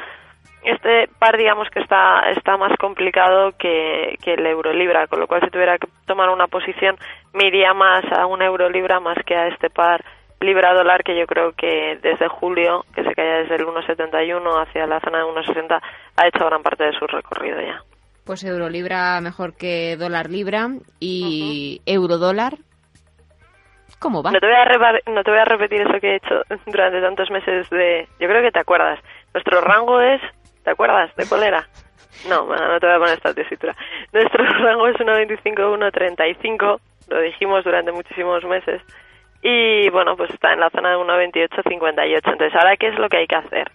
este 0.66 1.08
par 1.20 1.38
digamos 1.38 1.70
que 1.70 1.80
está 1.80 2.30
está 2.32 2.58
más 2.58 2.76
complicado 2.78 3.54
que, 3.58 4.18
que 4.24 4.34
el 4.34 4.46
euro 4.46 4.74
libra 4.74 5.08
con 5.08 5.20
lo 5.20 5.28
cual 5.28 5.42
si 5.42 5.50
tuviera 5.50 5.78
que 5.78 5.88
tomar 6.06 6.30
una 6.30 6.48
posición 6.48 6.98
me 7.34 7.48
iría 7.48 7.74
más 7.74 8.04
a 8.12 8.26
un 8.26 8.42
euro 8.42 8.70
libra 8.70 9.00
más 9.00 9.18
que 9.26 9.36
a 9.36 9.48
este 9.48 9.70
par 9.70 10.04
libra 10.42 10.74
dólar 10.74 11.04
que 11.04 11.18
yo 11.18 11.26
creo 11.28 11.54
que 11.54 12.00
desde 12.02 12.28
julio 12.28 12.86
que 12.94 13.04
se 13.04 13.14
caía 13.14 13.38
desde 13.44 13.56
el 13.56 13.66
1.71 13.66 14.62
hacia 14.62 14.88
la 14.88 15.00
zona 15.00 15.20
de 15.20 15.26
1.60 15.26 15.82
ha 16.18 16.28
hecho 16.28 16.46
gran 16.46 16.64
parte 16.64 16.84
de 16.84 16.94
su 16.94 17.06
recorrido 17.08 17.62
ya 17.62 17.82
pues 18.26 18.44
euro 18.44 18.70
libra 18.70 19.22
mejor 19.22 19.56
que 19.56 19.96
dólar 19.98 20.30
libra 20.30 20.70
y 21.00 21.82
euro 21.86 22.18
dólar 22.18 22.54
¿Cómo 24.00 24.22
va? 24.22 24.32
No 24.32 24.40
te, 24.40 24.46
voy 24.46 24.56
a 24.56 25.12
no 25.12 25.24
te 25.24 25.32
voy 25.32 25.40
a 25.40 25.46
repetir 25.46 25.82
eso 25.82 26.00
que 26.00 26.12
he 26.12 26.16
hecho 26.18 26.42
durante 26.66 27.02
tantos 27.02 27.32
meses 27.32 27.70
de... 27.70 28.08
Yo 28.20 28.28
creo 28.28 28.42
que 28.42 28.52
te 28.52 28.60
acuerdas. 28.60 29.00
Nuestro 29.34 29.62
rango 29.62 30.02
es 30.02 30.22
¿Te 30.66 30.72
acuerdas 30.72 31.16
de 31.16 31.28
cuál 31.28 31.44
era? 31.44 31.68
No, 32.28 32.48
no 32.48 32.80
te 32.80 32.88
voy 32.88 32.96
a 32.96 33.00
poner 33.00 33.14
esta 33.14 33.34
tesitura. 33.34 33.76
Nuestro 34.12 34.44
rango 34.64 34.88
es 34.88 34.96
1.25-1.35, 34.96 36.80
lo 37.10 37.22
dijimos 37.22 37.64
durante 37.64 37.92
muchísimos 37.92 38.44
meses. 38.44 38.82
Y 39.44 39.88
bueno, 39.92 40.18
pues 40.18 40.32
está 40.32 40.54
en 40.54 40.60
la 40.60 40.72
zona 40.72 40.90
de 40.90 40.98
1.28-58. 40.98 42.16
Entonces, 42.16 42.56
¿ahora 42.56 42.76
qué 42.78 42.88
es 42.88 42.98
lo 42.98 43.08
que 43.10 43.18
hay 43.18 43.28
que 43.28 43.36
hacer? 43.36 43.72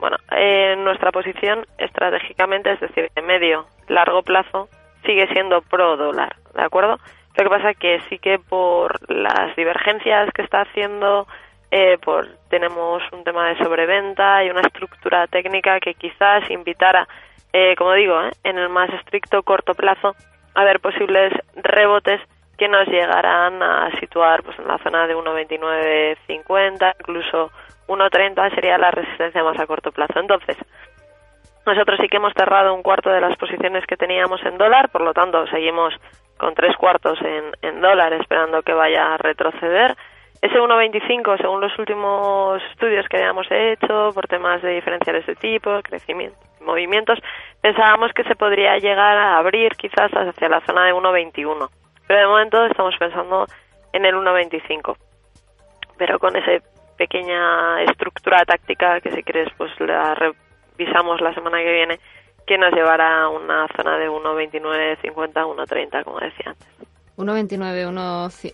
Bueno, 0.00 0.16
en 0.32 0.82
nuestra 0.82 1.12
posición 1.12 1.64
estratégicamente, 1.78 2.72
es 2.72 2.80
decir, 2.80 3.10
de 3.14 3.22
medio, 3.22 3.66
largo 3.86 4.22
plazo, 4.22 4.68
sigue 5.04 5.28
siendo 5.28 5.62
pro 5.62 5.96
dólar, 5.96 6.34
¿de 6.54 6.62
acuerdo? 6.62 6.98
Lo 7.36 7.44
que 7.44 7.50
pasa 7.50 7.74
que 7.74 8.00
sí 8.08 8.18
que 8.18 8.40
por 8.40 9.08
las 9.08 9.54
divergencias 9.54 10.30
que 10.34 10.42
está 10.42 10.62
haciendo, 10.62 11.28
eh, 11.70 11.98
por 11.98 12.26
tenemos 12.48 13.02
un 13.12 13.24
tema 13.24 13.48
de 13.48 13.58
sobreventa 13.58 14.42
y 14.44 14.50
una 14.50 14.62
estructura 14.62 15.26
técnica 15.26 15.80
que 15.80 15.94
quizás 15.94 16.48
invitara, 16.50 17.06
eh, 17.52 17.74
como 17.76 17.92
digo, 17.92 18.20
eh, 18.22 18.30
en 18.44 18.58
el 18.58 18.68
más 18.68 18.90
estricto 18.94 19.42
corto 19.42 19.74
plazo, 19.74 20.14
a 20.54 20.64
ver 20.64 20.80
posibles 20.80 21.32
rebotes 21.56 22.20
que 22.56 22.68
nos 22.68 22.88
llegarán 22.88 23.62
a 23.62 23.90
situar 24.00 24.42
pues 24.42 24.58
en 24.58 24.66
la 24.66 24.78
zona 24.78 25.06
de 25.06 25.14
1.29.50, 25.14 26.94
incluso 27.00 27.50
1.30 27.86 28.54
sería 28.54 28.78
la 28.78 28.90
resistencia 28.90 29.44
más 29.44 29.58
a 29.60 29.66
corto 29.66 29.92
plazo. 29.92 30.18
Entonces, 30.18 30.56
nosotros 31.64 31.98
sí 32.00 32.08
que 32.08 32.16
hemos 32.16 32.32
cerrado 32.32 32.74
un 32.74 32.82
cuarto 32.82 33.10
de 33.10 33.20
las 33.20 33.36
posiciones 33.36 33.86
que 33.86 33.96
teníamos 33.96 34.42
en 34.44 34.58
dólar, 34.58 34.88
por 34.88 35.02
lo 35.02 35.12
tanto 35.12 35.46
seguimos 35.48 35.94
con 36.38 36.54
tres 36.54 36.74
cuartos 36.76 37.20
en, 37.20 37.52
en 37.62 37.80
dólar 37.80 38.12
esperando 38.14 38.62
que 38.62 38.72
vaya 38.72 39.14
a 39.14 39.18
retroceder. 39.18 39.94
Ese 40.40 40.54
1,25, 40.54 41.36
según 41.38 41.60
los 41.60 41.76
últimos 41.78 42.62
estudios 42.70 43.06
que 43.08 43.16
habíamos 43.16 43.46
hecho, 43.50 44.10
por 44.14 44.28
temas 44.28 44.62
de 44.62 44.74
diferenciales 44.74 45.26
de 45.26 45.34
tipo, 45.34 45.80
crecimiento, 45.82 46.38
movimientos, 46.60 47.18
pensábamos 47.60 48.12
que 48.12 48.22
se 48.22 48.36
podría 48.36 48.78
llegar 48.78 49.16
a 49.18 49.38
abrir 49.38 49.72
quizás 49.76 50.12
hacia 50.12 50.48
la 50.48 50.60
zona 50.60 50.84
de 50.86 50.94
1,21. 50.94 51.68
Pero 52.06 52.20
de 52.20 52.26
momento 52.26 52.64
estamos 52.66 52.94
pensando 52.98 53.46
en 53.92 54.04
el 54.04 54.14
1,25. 54.14 54.96
Pero 55.96 56.18
con 56.20 56.36
esa 56.36 56.64
pequeña 56.96 57.82
estructura 57.82 58.44
táctica 58.44 59.00
que 59.00 59.10
si 59.10 59.22
quieres 59.24 59.48
pues 59.56 59.72
la 59.80 60.32
visamos 60.76 61.20
la 61.20 61.34
semana 61.34 61.58
que 61.58 61.72
viene, 61.72 61.98
que 62.46 62.56
nos 62.56 62.72
llevará 62.72 63.22
a 63.22 63.28
una 63.28 63.66
zona 63.76 63.98
de 63.98 64.08
1,29, 64.08 65.00
50, 65.02 65.44
1,30, 65.44 66.04
como 66.04 66.20
decía 66.20 66.50
antes. 66.50 66.77
1,29, 67.18 67.90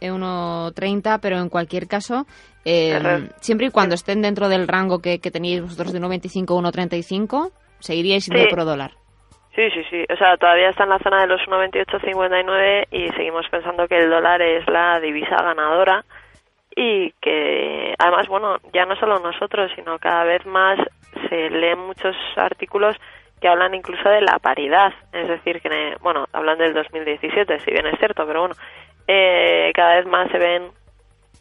1,30, 0.01 1.19
pero 1.21 1.39
en 1.39 1.49
cualquier 1.49 1.87
caso, 1.87 2.27
eh, 2.65 3.29
siempre 3.41 3.67
y 3.67 3.71
cuando 3.71 3.95
estén 3.95 4.23
dentro 4.23 4.49
del 4.49 4.67
rango 4.67 5.01
que, 5.01 5.19
tenéis 5.19 5.61
vosotros 5.61 5.93
de 5.93 6.01
1,25, 6.01 6.47
1,35, 6.47 7.53
seguiríais 7.79 8.25
siendo 8.25 8.49
sí. 8.49 8.65
dólar. 8.65 8.93
Sí, 9.55 9.63
sí, 9.71 9.83
sí. 9.89 10.05
O 10.13 10.17
sea, 10.17 10.37
todavía 10.37 10.71
está 10.71 10.85
en 10.85 10.91
la 10.91 10.99
zona 10.99 11.21
de 11.21 11.29
los 11.29 11.41
1,28,59 11.43 12.87
y 12.91 13.09
seguimos 13.11 13.47
pensando 13.51 13.87
que 13.87 13.99
el 13.99 14.11
dólar 14.11 14.43
es 14.43 14.67
la 14.69 14.99
divisa 14.99 15.37
ganadora 15.37 16.05
y 16.75 17.13
que 17.21 17.95
además, 17.99 18.27
bueno, 18.29 18.57
ya 18.73 18.85
no 18.85 18.97
solo 18.97 19.21
nosotros, 19.21 19.71
sino 19.77 19.99
cada 19.99 20.25
vez 20.25 20.45
más 20.45 20.79
se 21.29 21.51
leen 21.51 21.79
muchos 21.79 22.17
artículos 22.37 22.97
que 23.45 23.49
hablan 23.49 23.75
incluso 23.75 24.09
de 24.09 24.23
la 24.23 24.39
paridad, 24.39 24.95
es 25.13 25.29
decir, 25.29 25.61
que, 25.61 25.99
bueno, 26.01 26.25
hablan 26.33 26.57
del 26.57 26.73
2017, 26.73 27.61
si 27.61 27.71
bien 27.73 27.87
es 27.87 27.99
cierto, 27.99 28.27
pero 28.27 28.41
bueno, 28.41 28.55
eh, 29.07 29.71
cada 29.75 29.97
vez 29.97 30.07
más 30.07 30.31
se 30.31 30.39
ven 30.39 30.71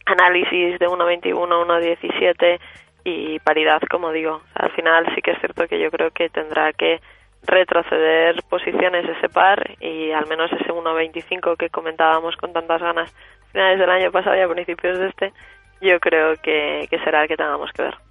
análisis 0.04 0.78
de 0.78 0.86
1.21, 0.86 1.32
1.17 1.32 2.60
y 3.04 3.38
paridad, 3.38 3.80
como 3.90 4.12
digo. 4.12 4.42
al 4.54 4.70
final 4.72 5.06
sí 5.14 5.22
que 5.22 5.30
es 5.30 5.38
cierto 5.38 5.66
que 5.66 5.80
yo 5.80 5.90
creo 5.90 6.10
que 6.10 6.28
tendrá 6.28 6.74
que 6.74 7.00
retroceder 7.46 8.36
posiciones 8.50 9.08
ese 9.08 9.30
par 9.30 9.64
y 9.80 10.10
al 10.10 10.26
menos 10.26 10.52
ese 10.52 10.74
1.25 10.74 11.56
que 11.56 11.70
comentábamos 11.70 12.36
con 12.36 12.52
tantas 12.52 12.82
ganas 12.82 13.14
finales 13.50 13.78
del 13.78 13.88
año 13.88 14.12
pasado 14.12 14.36
y 14.36 14.40
a 14.40 14.48
principios 14.48 14.98
de 14.98 15.08
este, 15.08 15.32
yo 15.80 15.98
creo 16.00 16.36
que, 16.42 16.86
que 16.90 16.98
será 16.98 17.22
el 17.22 17.28
que 17.28 17.38
tengamos 17.38 17.72
que 17.72 17.84
ver. 17.84 18.03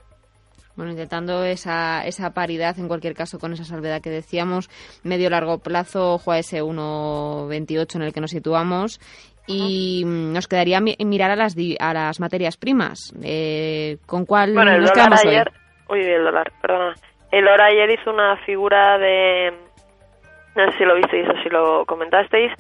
Bueno, 0.76 0.92
intentando 0.92 1.44
esa, 1.44 2.06
esa 2.06 2.34
paridad, 2.34 2.78
en 2.80 2.88
cualquier 2.88 3.14
caso, 3.14 3.38
con 3.38 3.54
esa 3.54 3.64
salvedad 3.64 4.02
que 4.02 4.10
decíamos, 4.10 4.70
medio-largo 5.04 5.60
plazo, 5.60 6.14
ojo 6.14 6.32
a 6.32 6.40
ese 6.40 6.64
1,28 6.64 7.96
en 7.96 8.02
el 8.02 8.14
que 8.14 8.22
nos 8.22 8.32
situamos. 8.32 9.00
Y 9.46 10.04
nos 10.06 10.48
quedaría 10.48 10.80
mirar 10.80 11.32
a 11.32 11.36
las, 11.36 11.56
a 11.80 11.94
las 11.94 12.20
materias 12.20 12.56
primas. 12.58 13.14
Eh, 13.22 13.98
¿Con 14.06 14.26
cuál 14.26 14.54
bueno, 14.54 14.72
el 14.72 14.82
nos 14.82 14.92
dólar 14.92 15.10
quedamos 15.10 15.26
ayer, 15.26 15.52
hoy? 15.90 16.00
Uy, 16.00 16.06
el 16.06 16.24
dólar, 16.24 16.52
perdona. 16.62 16.94
El 17.30 17.48
oro 17.48 17.64
ayer 17.64 17.90
hizo 17.92 18.12
una 18.12 18.38
figura 18.46 18.98
de... 18.98 19.52
No 20.56 20.72
sé 20.72 20.78
si 20.78 20.86
lo 20.86 20.96
visteis 20.96 21.28
o 21.28 21.44
si 21.44 21.50
lo 21.50 21.86
comentasteis. 21.86 22.54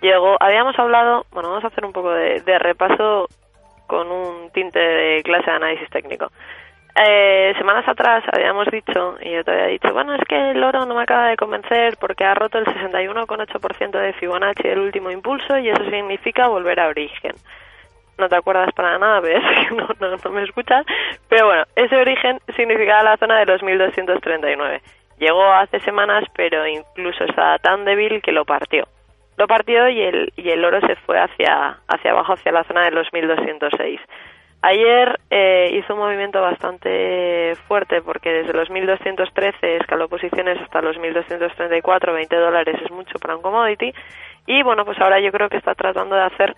Llegó, 0.00 0.36
habíamos 0.40 0.78
hablado, 0.78 1.26
bueno, 1.30 1.50
vamos 1.50 1.64
a 1.64 1.66
hacer 1.66 1.84
un 1.84 1.92
poco 1.92 2.10
de, 2.10 2.40
de 2.40 2.58
repaso 2.58 3.26
con 3.86 4.10
un 4.10 4.50
tinte 4.50 4.78
de 4.78 5.22
clase 5.22 5.50
de 5.50 5.56
análisis 5.56 5.90
técnico. 5.90 6.28
Eh, 6.94 7.54
semanas 7.56 7.86
atrás 7.86 8.24
habíamos 8.32 8.66
dicho, 8.66 9.16
y 9.20 9.32
yo 9.32 9.44
te 9.44 9.52
había 9.52 9.66
dicho, 9.66 9.92
bueno, 9.92 10.14
es 10.14 10.22
que 10.28 10.50
el 10.50 10.62
oro 10.62 10.84
no 10.86 10.94
me 10.94 11.02
acaba 11.02 11.28
de 11.28 11.36
convencer 11.36 11.96
porque 12.00 12.24
ha 12.24 12.34
roto 12.34 12.58
el 12.58 12.66
61,8% 12.66 13.90
de 13.90 14.12
Fibonacci 14.14 14.66
el 14.68 14.80
último 14.80 15.10
impulso 15.10 15.56
y 15.58 15.68
eso 15.68 15.84
significa 15.84 16.48
volver 16.48 16.80
a 16.80 16.88
origen. 16.88 17.32
No 18.18 18.28
te 18.28 18.36
acuerdas 18.36 18.72
para 18.74 18.98
nada, 18.98 19.20
ves 19.20 19.42
no, 19.76 19.88
no, 20.00 20.16
no 20.16 20.30
me 20.30 20.42
escuchas, 20.42 20.84
pero 21.28 21.46
bueno, 21.46 21.64
ese 21.76 21.96
origen 21.96 22.38
significaba 22.56 23.02
la 23.02 23.16
zona 23.16 23.38
de 23.38 23.46
los 23.46 23.62
1239. 23.62 24.82
Llegó 25.18 25.44
hace 25.52 25.80
semanas, 25.80 26.24
pero 26.34 26.66
incluso 26.66 27.24
estaba 27.24 27.58
tan 27.58 27.84
débil 27.84 28.20
que 28.22 28.32
lo 28.32 28.44
partió. 28.44 28.88
Lo 29.36 29.46
partió 29.46 29.88
y 29.88 30.02
el, 30.02 30.32
y 30.36 30.50
el 30.50 30.64
oro 30.64 30.80
se 30.80 30.96
fue 30.96 31.18
hacia, 31.18 31.78
hacia 31.88 32.10
abajo, 32.10 32.34
hacia 32.34 32.52
la 32.52 32.64
zona 32.64 32.84
de 32.84 32.90
los 32.90 33.10
1206. 33.12 34.00
Ayer 34.62 35.18
eh, 35.30 35.70
hizo 35.72 35.94
un 35.94 36.00
movimiento 36.00 36.42
bastante 36.42 37.54
fuerte 37.66 38.02
porque 38.02 38.30
desde 38.30 38.52
los 38.52 38.68
1213 38.68 39.76
escaló 39.76 40.06
posiciones 40.08 40.60
hasta 40.60 40.82
los 40.82 40.98
1234, 40.98 42.12
20 42.12 42.36
dólares 42.36 42.76
es 42.84 42.90
mucho 42.90 43.18
para 43.18 43.36
un 43.36 43.42
commodity. 43.42 43.94
Y 44.46 44.62
bueno, 44.62 44.84
pues 44.84 45.00
ahora 45.00 45.18
yo 45.18 45.32
creo 45.32 45.48
que 45.48 45.56
está 45.56 45.74
tratando 45.74 46.14
de 46.14 46.24
hacer 46.24 46.56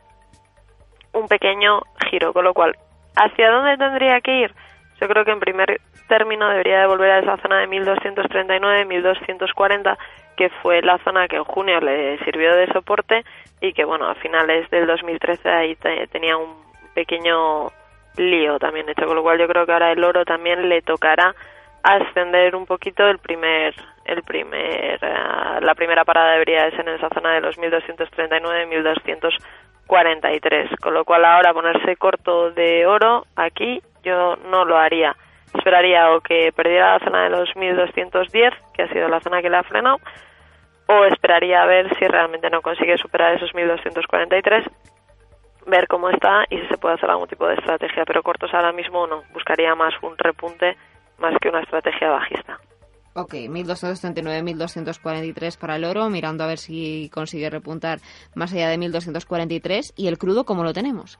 un 1.12 1.28
pequeño 1.28 1.82
giro, 2.10 2.32
con 2.32 2.44
lo 2.44 2.54
cual, 2.54 2.74
¿hacia 3.14 3.50
dónde 3.50 3.76
tendría 3.76 4.20
que 4.20 4.40
ir? 4.40 4.54
Yo 5.00 5.06
creo 5.06 5.24
que 5.24 5.32
en 5.32 5.40
primer 5.40 5.80
término 6.08 6.48
debería 6.48 6.80
de 6.80 6.86
volver 6.86 7.10
a 7.10 7.18
esa 7.20 7.36
zona 7.36 7.60
de 7.60 7.68
1239, 7.68 8.84
1240, 8.84 9.98
que 10.36 10.48
fue 10.60 10.82
la 10.82 10.98
zona 10.98 11.28
que 11.28 11.36
en 11.36 11.44
junio 11.44 11.80
le 11.80 12.18
sirvió 12.24 12.56
de 12.56 12.66
soporte 12.72 13.24
y 13.60 13.72
que 13.72 13.84
bueno, 13.84 14.08
a 14.08 14.14
finales 14.16 14.68
del 14.70 14.86
2013 14.88 15.48
ahí 15.48 15.76
tenía 16.10 16.36
un 16.36 16.56
pequeño 16.94 17.70
lío 18.16 18.58
también 18.58 18.88
hecho, 18.88 19.06
con 19.06 19.16
lo 19.16 19.22
cual 19.22 19.38
yo 19.38 19.46
creo 19.48 19.66
que 19.66 19.72
ahora 19.72 19.92
el 19.92 20.02
oro 20.04 20.24
también 20.24 20.68
le 20.68 20.82
tocará 20.82 21.34
ascender 21.82 22.54
un 22.54 22.66
poquito 22.66 23.08
el 23.08 23.18
primer 23.18 23.74
el 24.04 24.22
primer 24.22 24.98
eh, 25.02 25.60
la 25.60 25.74
primera 25.74 26.04
parada 26.04 26.32
debería 26.32 26.70
ser 26.70 26.88
en 26.88 26.94
esa 26.94 27.08
zona 27.08 27.34
de 27.34 27.40
los 27.40 27.58
1239 27.58 28.66
1243 28.66 30.70
con 30.80 30.94
lo 30.94 31.04
cual 31.04 31.24
ahora 31.24 31.52
ponerse 31.52 31.96
corto 31.96 32.52
de 32.52 32.86
oro 32.86 33.26
aquí 33.36 33.82
yo 34.02 34.36
no 34.50 34.64
lo 34.64 34.76
haría. 34.76 35.16
Esperaría 35.54 36.12
o 36.12 36.20
que 36.20 36.50
perdiera 36.52 36.98
la 36.98 37.04
zona 37.04 37.24
de 37.24 37.30
los 37.30 37.54
1210 37.54 38.54
que 38.74 38.82
ha 38.82 38.88
sido 38.88 39.08
la 39.08 39.20
zona 39.20 39.42
que 39.42 39.50
le 39.50 39.58
ha 39.58 39.62
frenado 39.62 39.98
o 40.86 41.04
esperaría 41.04 41.62
a 41.62 41.66
ver 41.66 41.94
si 41.98 42.06
realmente 42.06 42.50
no 42.50 42.62
consigue 42.62 42.98
superar 42.98 43.34
esos 43.34 43.54
1243 43.54 44.64
ver 45.66 45.86
cómo 45.88 46.10
está 46.10 46.44
y 46.50 46.58
si 46.58 46.66
se 46.68 46.78
puede 46.78 46.94
hacer 46.94 47.10
algún 47.10 47.28
tipo 47.28 47.46
de 47.46 47.54
estrategia, 47.54 48.04
pero 48.06 48.22
cortos 48.22 48.52
ahora 48.52 48.72
mismo 48.72 49.06
no, 49.06 49.22
buscaría 49.32 49.74
más 49.74 49.94
un 50.02 50.16
repunte 50.18 50.76
más 51.18 51.34
que 51.40 51.48
una 51.48 51.60
estrategia 51.60 52.10
bajista. 52.10 52.58
Ok, 53.14 53.34
1239, 53.48 54.42
1243 54.42 55.56
para 55.58 55.76
el 55.76 55.84
oro, 55.84 56.08
mirando 56.08 56.44
a 56.44 56.46
ver 56.46 56.58
si 56.58 57.10
consigue 57.12 57.50
repuntar 57.50 57.98
más 58.34 58.52
allá 58.54 58.68
de 58.70 58.78
1243. 58.78 59.92
¿Y 59.96 60.08
el 60.08 60.16
crudo 60.16 60.44
cómo 60.44 60.64
lo 60.64 60.72
tenemos? 60.72 61.18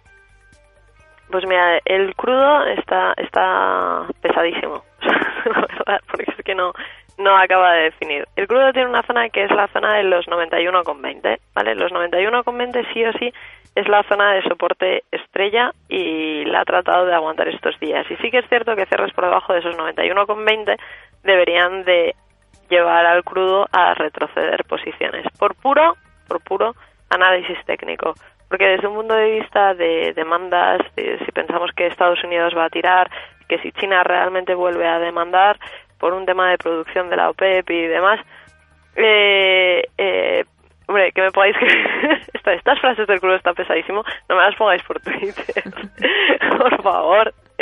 Pues 1.30 1.44
mira, 1.46 1.78
el 1.84 2.14
crudo 2.14 2.64
está, 2.66 3.12
está 3.16 4.06
pesadísimo, 4.20 4.82
la 5.00 5.60
verdad, 5.60 6.00
porque 6.06 6.30
es 6.36 6.44
que 6.44 6.54
no, 6.54 6.72
no 7.18 7.36
acaba 7.36 7.72
de 7.72 7.82
definir. 7.84 8.26
El 8.36 8.46
crudo 8.46 8.72
tiene 8.72 8.88
una 8.88 9.02
zona 9.02 9.28
que 9.28 9.44
es 9.44 9.50
la 9.50 9.68
zona 9.68 9.94
de 9.94 10.04
los 10.04 10.26
91,20, 10.26 11.38
¿vale? 11.54 11.74
Los 11.74 11.92
91,20 11.92 12.92
sí 12.92 13.04
o 13.04 13.12
sí 13.12 13.32
es 13.74 13.88
la 13.88 14.02
zona 14.04 14.34
de 14.34 14.42
soporte 14.42 15.04
estrella 15.10 15.72
y 15.88 16.44
la 16.44 16.60
ha 16.60 16.64
tratado 16.64 17.06
de 17.06 17.14
aguantar 17.14 17.48
estos 17.48 17.78
días. 17.80 18.06
Y 18.10 18.16
sí 18.16 18.30
que 18.30 18.38
es 18.38 18.48
cierto 18.48 18.76
que 18.76 18.86
cierres 18.86 19.12
por 19.14 19.24
debajo 19.24 19.52
de 19.52 19.60
esos 19.60 19.76
91,20 19.76 20.76
deberían 21.22 21.84
de 21.84 22.14
llevar 22.68 23.06
al 23.06 23.24
crudo 23.24 23.66
a 23.72 23.94
retroceder 23.94 24.64
posiciones 24.64 25.26
por 25.38 25.54
puro, 25.54 25.96
por 26.28 26.42
puro 26.42 26.74
análisis 27.10 27.58
técnico. 27.66 28.14
Porque 28.48 28.66
desde 28.66 28.86
un 28.86 28.96
punto 28.96 29.14
de 29.14 29.40
vista 29.40 29.74
de 29.74 30.12
demandas, 30.14 30.82
si 30.94 31.32
pensamos 31.32 31.70
que 31.74 31.86
Estados 31.86 32.22
Unidos 32.22 32.52
va 32.56 32.66
a 32.66 32.70
tirar, 32.70 33.10
que 33.48 33.58
si 33.58 33.72
China 33.72 34.02
realmente 34.04 34.54
vuelve 34.54 34.86
a 34.86 34.98
demandar 34.98 35.58
por 36.02 36.14
un 36.14 36.26
tema 36.26 36.50
de 36.50 36.58
producción 36.58 37.08
de 37.08 37.16
la 37.16 37.30
OPEP 37.30 37.70
y 37.70 37.86
demás, 37.86 38.18
eh, 38.96 39.84
eh, 39.96 40.44
que 41.14 41.22
me 41.22 41.30
podáis... 41.30 41.56
Estas 42.44 42.80
frases 42.80 43.06
del 43.06 43.20
culo 43.20 43.36
está 43.36 43.54
pesadísimo, 43.54 44.02
no 44.28 44.36
me 44.36 44.42
las 44.42 44.56
pongáis 44.56 44.82
por 44.82 45.00
Twitter. 45.00 45.62
por 46.58 46.82
favor. 46.82 47.32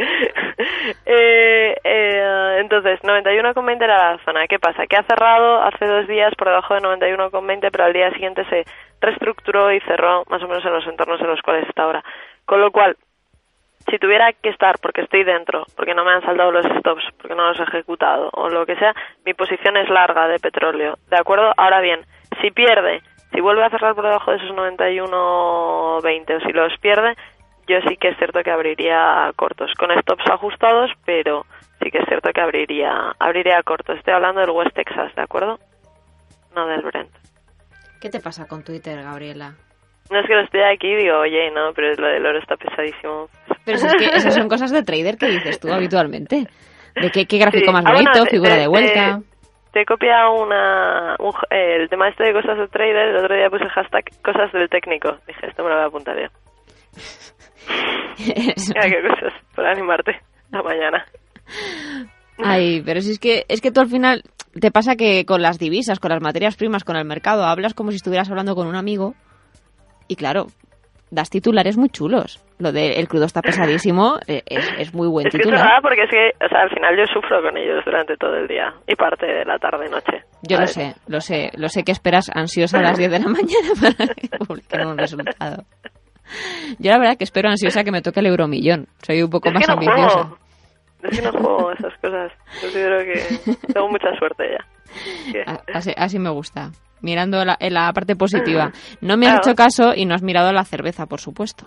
eh, 1.05 1.77
eh, 1.85 2.57
entonces, 2.61 2.99
91,20 3.03 3.85
era 3.85 4.13
la 4.13 4.25
zona. 4.25 4.47
¿Qué 4.49 4.59
pasa? 4.59 4.87
Que 4.87 4.97
ha 4.97 5.03
cerrado 5.03 5.63
hace 5.63 5.85
dos 5.85 6.09
días 6.09 6.35
por 6.35 6.49
debajo 6.49 6.75
de 6.75 6.81
91,20, 6.81 7.69
pero 7.71 7.85
al 7.85 7.93
día 7.93 8.11
siguiente 8.13 8.47
se 8.47 8.65
reestructuró 9.03 9.71
y 9.71 9.81
cerró 9.81 10.25
más 10.31 10.43
o 10.43 10.49
menos 10.49 10.65
en 10.65 10.73
los 10.73 10.87
entornos 10.87 11.21
en 11.21 11.29
los 11.29 11.43
cuales 11.43 11.69
está 11.69 11.83
ahora. 11.83 12.03
Con 12.47 12.63
lo 12.63 12.73
cual, 12.73 12.97
si 13.89 13.99
tuviera 13.99 14.33
que 14.33 14.51
estar 14.51 14.79
porque 14.81 15.03
estoy 15.03 15.25
dentro, 15.25 15.65
porque 15.77 15.95
no 15.95 16.05
me 16.05 16.13
han 16.13 16.23
saltado 16.23 16.51
los 16.51 16.67
stops, 16.79 17.05
porque 17.19 17.35
no 17.35 17.49
los 17.49 17.61
he 17.61 17.63
ejecutado 17.63 18.31
o 18.33 18.49
lo 18.49 18.67
que 18.67 18.77
sea, 18.77 18.95
mi 19.25 19.35
posición 19.35 19.77
es 19.77 19.89
larga 19.89 20.29
de 20.29 20.39
petróleo. 20.39 20.99
¿De 21.09 21.17
acuerdo? 21.17 21.53
Ahora 21.57 21.81
bien, 21.81 22.01
si 22.41 22.51
pierde, 22.51 23.03
si 23.33 23.41
vuelve 23.41 23.65
a 23.65 23.71
cerrar 23.71 23.95
por 23.95 24.05
debajo 24.05 24.31
de 24.31 24.39
esos 24.39 24.51
91.20 24.51 26.37
o 26.37 26.41
si 26.41 26.53
los 26.53 26.77
pierde, 26.79 27.17
yo 27.67 27.81
sí 27.89 27.97
que 27.97 28.09
es 28.09 28.19
cierto 28.19 28.43
que 28.43 28.51
abriría 28.51 29.31
cortos, 29.37 29.73
con 29.79 29.91
stops 30.01 30.29
ajustados, 30.29 30.91
pero 31.05 31.47
sí 31.81 31.91
que 31.91 31.99
es 31.99 32.05
cierto 32.07 32.33
que 32.33 32.41
abriría, 32.41 33.15
abriría 33.19 33.63
cortos. 33.63 33.99
Estoy 33.99 34.15
hablando 34.15 34.41
del 34.41 34.51
West 34.51 34.75
Texas, 34.75 35.15
¿de 35.15 35.23
acuerdo? 35.23 35.59
No 36.55 36.67
del 36.67 36.83
Brent. 36.83 37.11
¿Qué 38.01 38.11
te 38.11 38.19
pasa 38.19 38.49
con 38.49 38.65
Twitter, 38.65 39.03
Gabriela? 39.03 39.55
No 40.11 40.19
es 40.19 40.27
que 40.27 40.35
lo 40.35 40.43
estoy 40.43 40.63
aquí 40.63 40.89
y 40.89 40.97
digo, 40.97 41.19
oye, 41.19 41.51
no, 41.53 41.73
pero 41.73 41.95
lo 41.95 42.09
del 42.09 42.27
oro 42.27 42.39
está 42.41 42.57
pesadísimo. 42.57 43.29
Pero 43.65 43.79
es 43.79 43.95
que 43.95 44.07
esas 44.07 44.35
son 44.35 44.49
cosas 44.49 44.73
de 44.73 44.83
trader 44.83 45.17
que 45.17 45.27
dices 45.27 45.61
tú 45.61 45.73
habitualmente. 45.73 46.47
¿De 47.01 47.11
qué, 47.11 47.27
qué 47.27 47.39
gráfico 47.39 47.71
más 47.71 47.85
ah, 47.87 47.93
bonito, 47.93 48.27
figura 48.27 48.57
de 48.57 48.67
vuelta? 48.67 49.21
Te, 49.73 49.83
he 49.83 49.85
copiado 49.85 50.43
una, 50.43 51.17
el 51.51 51.89
tema 51.89 52.09
este 52.09 52.25
de 52.25 52.33
cosas 52.33 52.59
de 52.59 52.67
trader, 52.67 53.11
el 53.11 53.17
otro 53.17 53.37
día 53.37 53.49
puse 53.49 53.69
hashtag 53.69 54.05
cosas 54.25 54.53
del 54.53 54.69
técnico. 54.69 55.17
Dije, 55.29 55.47
esto 55.47 55.63
me 55.63 55.69
lo 55.69 55.77
voy 55.77 55.85
a 55.85 55.87
apuntar 55.87 56.17
yo. 56.17 56.29
Mira 58.19 58.91
qué 58.91 59.09
cosas, 59.09 59.33
para 59.55 59.71
animarte 59.71 60.21
la 60.51 60.63
mañana. 60.65 61.07
Ay, 62.43 62.83
pero 62.85 63.01
si 63.01 63.13
es 63.13 63.21
que, 63.21 63.45
es 63.49 63.61
que 63.61 63.71
tú 63.71 63.81
al 63.81 63.87
final 63.87 64.25
te 64.59 64.73
pasa 64.73 64.97
que 64.97 65.25
con 65.25 65.41
las 65.41 65.61
divisas, 65.61 66.01
con 66.01 66.11
las 66.11 66.21
materias 66.21 66.57
primas, 66.57 66.83
con 66.83 66.97
el 66.97 67.05
mercado, 67.05 67.45
hablas 67.45 67.75
como 67.75 67.91
si 67.91 67.97
estuvieras 67.97 68.29
hablando 68.29 68.57
con 68.57 68.67
un 68.67 68.75
amigo 68.75 69.15
y 70.11 70.17
claro, 70.17 70.49
das 71.13 71.31
titulares 71.31 71.77
muy 71.77 71.89
chulos. 71.89 72.45
Lo 72.59 72.73
de 72.73 72.99
el 72.99 73.07
crudo 73.07 73.27
está 73.27 73.43
pesadísimo 73.43 74.19
eh, 74.27 74.43
es, 74.45 74.93
muy 74.93 75.07
buen 75.07 75.29
es 75.29 75.33
titular. 75.33 75.61
Que 75.61 75.77
es 75.77 75.83
porque 75.83 76.03
es 76.03 76.11
que, 76.11 76.45
o 76.45 76.49
sea, 76.49 76.63
al 76.63 76.71
final 76.71 76.97
yo 76.99 77.07
sufro 77.07 77.41
con 77.41 77.57
ellos 77.57 77.85
durante 77.85 78.17
todo 78.17 78.35
el 78.35 78.49
día 78.49 78.75
y 78.89 78.97
parte 78.97 79.25
de 79.25 79.45
la 79.45 79.57
tarde-noche. 79.59 80.25
Yo 80.43 80.59
lo 80.59 80.67
sé, 80.67 80.95
lo 81.07 81.21
sé, 81.21 81.53
lo 81.55 81.69
sé 81.69 81.85
que 81.85 81.93
esperas 81.93 82.29
ansiosa 82.35 82.81
a 82.81 82.83
las 82.83 82.99
10 82.99 83.09
de 83.09 83.19
la 83.21 83.29
mañana 83.29 83.71
para 83.81 84.15
publicar 84.49 84.85
un 84.85 84.99
resultado. 84.99 85.63
Yo 86.81 86.91
la 86.91 86.99
verdad 86.99 87.17
que 87.17 87.25
espero 87.25 87.49
ansiosa 87.49 87.85
que 87.85 87.93
me 87.93 88.03
toque 88.03 88.19
el 88.19 88.27
euromillón. 88.27 88.89
Soy 89.03 89.23
un 89.23 89.31
poco 89.31 89.53
más 89.53 89.69
ambiciosa. 89.69 90.29
Es 91.05 91.21
que 91.21 91.25
no 91.25 91.31
juego 91.31 91.71
esas 91.71 91.97
cosas. 91.99 92.33
Yo 92.63 92.69
creo 92.73 93.05
que 93.05 93.73
tengo 93.73 93.89
mucha 93.89 94.13
suerte 94.19 94.45
ya. 94.51 95.63
Así, 95.73 95.93
así 95.97 96.19
me 96.19 96.31
gusta 96.31 96.73
mirando 97.03 97.45
la, 97.45 97.57
en 97.61 97.75
la 97.75 97.93
parte 97.93 98.17
positiva. 98.17 98.71
No 99.01 99.17
me 99.17 99.27
has 99.27 99.39
hecho 99.39 99.55
caso 99.55 99.93
y 99.95 100.05
no 100.05 100.15
has 100.15 100.23
mirado 100.23 100.53
la 100.53 100.65
cerveza, 100.65 101.07
por 101.07 101.21
supuesto. 101.21 101.67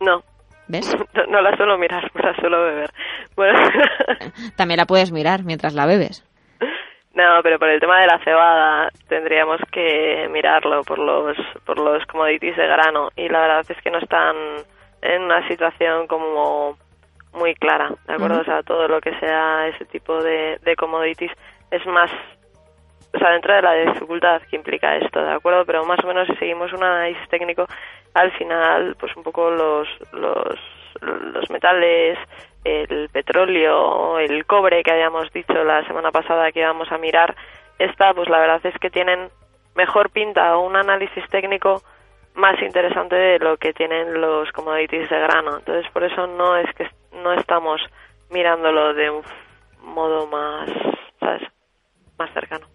No. 0.00 0.22
¿Ves? 0.68 0.96
No, 1.28 1.42
la 1.42 1.54
suelo 1.56 1.76
mirar, 1.76 2.10
la 2.14 2.34
suelo 2.36 2.62
beber. 2.62 2.90
Bueno. 3.36 3.58
También 4.56 4.78
la 4.78 4.86
puedes 4.86 5.12
mirar 5.12 5.44
mientras 5.44 5.74
la 5.74 5.84
bebes. 5.84 6.24
No, 7.14 7.40
pero 7.42 7.58
por 7.58 7.68
el 7.68 7.80
tema 7.80 8.00
de 8.00 8.06
la 8.06 8.18
cebada 8.24 8.88
tendríamos 9.08 9.60
que 9.72 10.28
mirarlo 10.30 10.82
por 10.84 10.98
los 10.98 11.36
por 11.66 11.78
los 11.78 12.06
commodities 12.06 12.56
de 12.56 12.66
grano 12.66 13.08
y 13.16 13.28
la 13.28 13.40
verdad 13.40 13.66
es 13.68 13.76
que 13.82 13.90
no 13.90 13.98
están 13.98 14.36
en 15.02 15.22
una 15.22 15.46
situación 15.48 16.06
como 16.06 16.78
muy 17.34 17.54
clara, 17.56 17.90
¿de 18.06 18.14
acuerdo? 18.14 18.40
O 18.40 18.44
sea, 18.44 18.62
todo 18.62 18.88
lo 18.88 19.00
que 19.00 19.18
sea 19.18 19.66
ese 19.66 19.84
tipo 19.86 20.22
de, 20.22 20.58
de 20.62 20.76
commodities 20.76 21.32
es 21.70 21.84
más 21.86 22.10
o 23.12 23.18
sea, 23.18 23.30
dentro 23.30 23.54
de 23.54 23.62
la 23.62 23.74
dificultad 23.74 24.42
que 24.42 24.56
implica 24.56 24.96
esto, 24.96 25.22
¿de 25.22 25.32
acuerdo? 25.32 25.64
Pero 25.64 25.84
más 25.84 25.98
o 26.04 26.06
menos 26.06 26.26
si 26.28 26.36
seguimos 26.36 26.72
un 26.72 26.84
análisis 26.84 27.28
técnico, 27.28 27.66
al 28.14 28.30
final, 28.32 28.96
pues 28.98 29.16
un 29.16 29.22
poco 29.22 29.50
los, 29.50 29.88
los, 30.12 30.58
los 31.00 31.50
metales, 31.50 32.18
el 32.64 33.08
petróleo, 33.10 34.18
el 34.18 34.44
cobre 34.46 34.82
que 34.82 34.92
habíamos 34.92 35.32
dicho 35.32 35.64
la 35.64 35.86
semana 35.86 36.10
pasada 36.10 36.52
que 36.52 36.60
íbamos 36.60 36.90
a 36.92 36.98
mirar, 36.98 37.34
esta, 37.78 38.12
pues 38.12 38.28
la 38.28 38.40
verdad 38.40 38.60
es 38.64 38.76
que 38.78 38.90
tienen 38.90 39.30
mejor 39.74 40.10
pinta 40.10 40.56
o 40.56 40.66
un 40.66 40.76
análisis 40.76 41.24
técnico 41.30 41.82
más 42.34 42.60
interesante 42.62 43.16
de 43.16 43.38
lo 43.38 43.56
que 43.56 43.72
tienen 43.72 44.20
los 44.20 44.50
commodities 44.52 45.08
de 45.08 45.18
grano. 45.18 45.58
Entonces, 45.58 45.90
por 45.92 46.04
eso 46.04 46.26
no 46.26 46.56
es 46.56 46.72
que 46.74 46.88
no 47.12 47.32
estamos 47.32 47.80
mirándolo 48.30 48.94
de 48.94 49.10
un 49.10 49.22
modo 49.82 50.26
más, 50.26 50.68
¿sabes? 51.20 51.42
Más 52.18 52.32
cercano. 52.32 52.66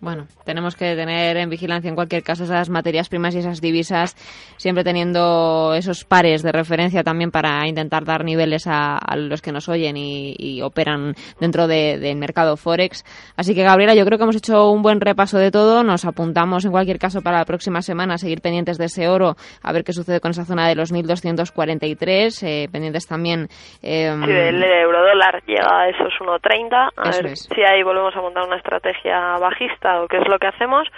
Bueno, 0.00 0.24
tenemos 0.46 0.76
que 0.76 0.96
tener 0.96 1.36
en 1.36 1.50
vigilancia 1.50 1.90
en 1.90 1.94
cualquier 1.94 2.22
caso 2.22 2.44
esas 2.44 2.70
materias 2.70 3.10
primas 3.10 3.34
y 3.34 3.40
esas 3.40 3.60
divisas, 3.60 4.14
siempre 4.56 4.82
teniendo 4.82 5.74
esos 5.74 6.06
pares 6.06 6.42
de 6.42 6.52
referencia 6.52 7.02
también 7.02 7.30
para 7.30 7.66
intentar 7.68 8.04
dar 8.04 8.24
niveles 8.24 8.66
a, 8.66 8.98
los 9.16 9.42
que 9.42 9.52
nos 9.52 9.68
oyen 9.68 9.96
y, 9.98 10.62
operan 10.62 11.14
dentro 11.38 11.66
del 11.66 12.16
mercado 12.16 12.56
Forex. 12.56 13.04
Así 13.36 13.54
que, 13.54 13.62
Gabriela, 13.62 13.94
yo 13.94 14.06
creo 14.06 14.16
que 14.16 14.24
hemos 14.24 14.36
hecho 14.36 14.70
un 14.70 14.82
buen 14.82 15.02
repaso 15.02 15.38
de 15.38 15.50
todo. 15.50 15.82
Nos 15.82 16.06
apuntamos 16.06 16.64
en 16.64 16.70
cualquier 16.70 16.98
caso 16.98 17.20
para 17.20 17.38
la 17.38 17.44
próxima 17.44 17.82
semana 17.82 18.14
a 18.14 18.18
seguir 18.18 18.40
pendientes 18.40 18.78
de 18.78 18.86
ese 18.86 19.06
oro, 19.06 19.36
a 19.62 19.72
ver 19.72 19.84
qué 19.84 19.92
sucede 19.92 20.20
con 20.20 20.30
esa 20.30 20.46
zona 20.46 20.66
de 20.66 20.76
los 20.76 20.94
1.243, 20.94 22.46
eh, 22.46 22.68
pendientes 22.72 23.06
también. 23.06 23.48
Eh, 23.82 24.06
el 24.08 24.62
euro 24.62 25.02
dólar 25.02 25.42
llega 25.46 25.82
a 25.82 25.88
esos 25.90 26.12
1.30, 26.20 26.90
a 26.96 27.10
ver 27.10 27.36
si 27.36 27.62
ahí 27.62 27.82
volvemos 27.82 28.16
a 28.16 28.22
montar 28.22 28.46
una 28.46 28.56
estrategia 28.56 29.36
bajista 29.38 29.89
o 29.98 30.08
qué 30.08 30.18
es 30.18 30.28
lo 30.28 30.38
que 30.38 30.46
hacemos 30.46 30.88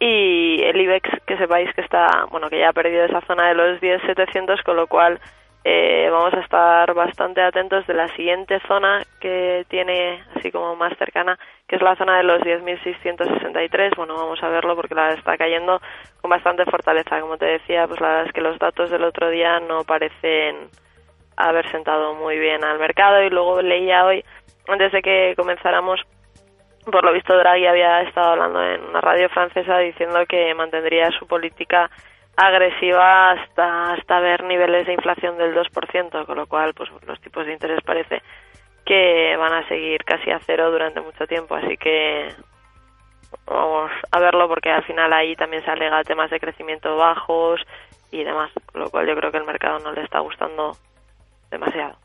y 0.00 0.62
el 0.62 0.80
IBEX 0.80 1.10
que 1.26 1.36
sepáis 1.36 1.72
que 1.74 1.82
está, 1.82 2.26
bueno, 2.30 2.48
que 2.48 2.58
ya 2.58 2.70
ha 2.70 2.72
perdido 2.72 3.04
esa 3.04 3.20
zona 3.22 3.48
de 3.48 3.54
los 3.54 3.80
10.700, 3.80 4.62
con 4.62 4.76
lo 4.76 4.86
cual 4.86 5.20
eh, 5.62 6.08
vamos 6.10 6.32
a 6.32 6.40
estar 6.40 6.94
bastante 6.94 7.42
atentos 7.42 7.86
de 7.86 7.92
la 7.92 8.08
siguiente 8.16 8.60
zona 8.66 9.02
que 9.20 9.66
tiene, 9.68 10.24
así 10.34 10.50
como 10.50 10.74
más 10.74 10.96
cercana, 10.96 11.38
que 11.68 11.76
es 11.76 11.82
la 11.82 11.96
zona 11.96 12.16
de 12.16 12.22
los 12.22 12.40
10.663. 12.40 13.94
Bueno, 13.94 14.14
vamos 14.14 14.42
a 14.42 14.48
verlo 14.48 14.74
porque 14.74 14.94
la 14.94 15.12
está 15.12 15.36
cayendo 15.36 15.82
con 16.22 16.30
bastante 16.30 16.64
fortaleza. 16.64 17.20
Como 17.20 17.36
te 17.36 17.44
decía, 17.44 17.86
pues 17.86 18.00
la 18.00 18.08
verdad 18.08 18.26
es 18.28 18.32
que 18.32 18.40
los 18.40 18.58
datos 18.58 18.90
del 18.90 19.04
otro 19.04 19.28
día 19.28 19.60
no 19.60 19.84
parecen 19.84 20.70
haber 21.36 21.70
sentado 21.70 22.14
muy 22.14 22.38
bien 22.38 22.64
al 22.64 22.78
mercado 22.78 23.22
y 23.22 23.28
luego 23.28 23.60
leía 23.60 24.06
hoy, 24.06 24.24
antes 24.66 24.92
de 24.92 25.02
que 25.02 25.34
comenzáramos, 25.36 26.00
por 26.84 27.04
lo 27.04 27.12
visto 27.12 27.36
Draghi 27.36 27.66
había 27.66 28.02
estado 28.02 28.32
hablando 28.32 28.62
en 28.62 28.82
una 28.82 29.00
radio 29.00 29.28
francesa 29.28 29.78
diciendo 29.78 30.24
que 30.26 30.54
mantendría 30.54 31.10
su 31.10 31.26
política 31.26 31.90
agresiva 32.36 33.32
hasta 33.32 33.92
hasta 33.92 34.20
ver 34.20 34.44
niveles 34.44 34.86
de 34.86 34.94
inflación 34.94 35.36
del 35.36 35.54
2%, 35.54 36.26
con 36.26 36.36
lo 36.36 36.46
cual 36.46 36.72
pues 36.74 36.90
los 37.06 37.20
tipos 37.20 37.44
de 37.46 37.52
interés 37.52 37.80
parece 37.84 38.22
que 38.84 39.36
van 39.36 39.52
a 39.52 39.68
seguir 39.68 40.04
casi 40.04 40.30
a 40.30 40.40
cero 40.40 40.70
durante 40.70 41.00
mucho 41.00 41.26
tiempo, 41.26 41.54
así 41.54 41.76
que 41.76 42.34
vamos 43.46 43.90
a 44.10 44.18
verlo 44.18 44.48
porque 44.48 44.70
al 44.70 44.84
final 44.84 45.12
ahí 45.12 45.36
también 45.36 45.62
se 45.64 45.70
alega 45.70 46.02
temas 46.02 46.30
de 46.30 46.40
crecimiento 46.40 46.96
bajos 46.96 47.60
y 48.10 48.24
demás, 48.24 48.50
con 48.72 48.80
lo 48.80 48.90
cual 48.90 49.06
yo 49.06 49.14
creo 49.16 49.30
que 49.30 49.38
el 49.38 49.44
mercado 49.44 49.78
no 49.80 49.92
le 49.92 50.02
está 50.02 50.20
gustando 50.20 50.72
demasiado. 51.50 51.96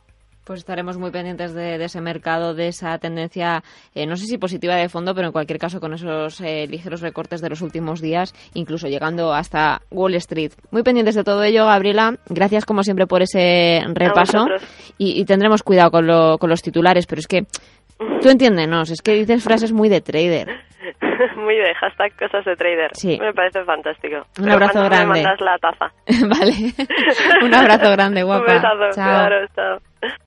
Pues 0.45 0.59
estaremos 0.59 0.97
muy 0.97 1.09
pendientes 1.09 1.55
de, 1.55 1.83
ese 1.83 2.01
mercado, 2.01 2.53
de 2.53 2.67
esa 2.67 2.97
tendencia, 2.99 3.63
eh, 3.95 4.05
no 4.05 4.15
sé 4.15 4.25
si 4.25 4.37
positiva 4.37 4.75
de 4.75 4.89
fondo, 4.89 5.15
pero 5.15 5.27
en 5.27 5.33
cualquier 5.33 5.57
caso 5.57 5.79
con 5.79 5.93
esos 5.93 6.39
eh, 6.41 6.67
ligeros 6.67 7.01
recortes 7.01 7.41
de 7.41 7.49
los 7.49 7.61
últimos 7.61 7.99
días, 7.99 8.33
incluso 8.53 8.87
llegando 8.87 9.33
hasta 9.33 9.81
Wall 9.89 10.13
Street. 10.15 10.51
Muy 10.69 10.83
pendientes 10.83 11.15
de 11.15 11.23
todo 11.23 11.43
ello, 11.43 11.65
Gabriela. 11.65 12.13
Gracias 12.29 12.65
como 12.65 12.83
siempre 12.83 13.07
por 13.07 13.23
ese 13.23 13.81
repaso 13.93 14.45
y, 14.99 15.25
tendremos 15.25 15.63
cuidado 15.63 15.89
con, 15.89 16.37
con 16.37 16.49
los 16.49 16.61
titulares, 16.61 17.07
pero 17.07 17.19
es 17.19 17.27
que 17.27 17.45
tú 18.21 18.29
entiéndenos, 18.29 18.91
es 18.91 19.01
que 19.01 19.13
dices 19.13 19.43
frases 19.43 19.71
muy 19.71 19.89
de 19.89 20.01
trader. 20.01 20.47
muy 21.37 21.55
de 21.55 21.73
hashtag 21.75 22.15
cosas 22.17 22.45
de 22.45 22.55
trader. 22.55 22.91
Sí. 22.93 23.17
Me 23.19 23.33
parece 23.33 23.63
fantástico. 23.63 24.25
Un 24.39 24.49
abrazo 24.49 24.83
grande. 24.83 25.21
Me 25.21 25.23
mandas 25.23 25.41
la 25.41 25.57
taza. 25.57 25.91
vale. 26.27 26.53
Un 27.43 27.53
abrazo 27.53 27.91
grande, 27.91 28.23
guapa. 28.23 28.41
Un 28.41 28.55
besazo. 28.55 28.89
Chao. 28.91 29.27
Claro, 29.27 29.47
chao. 29.55 29.77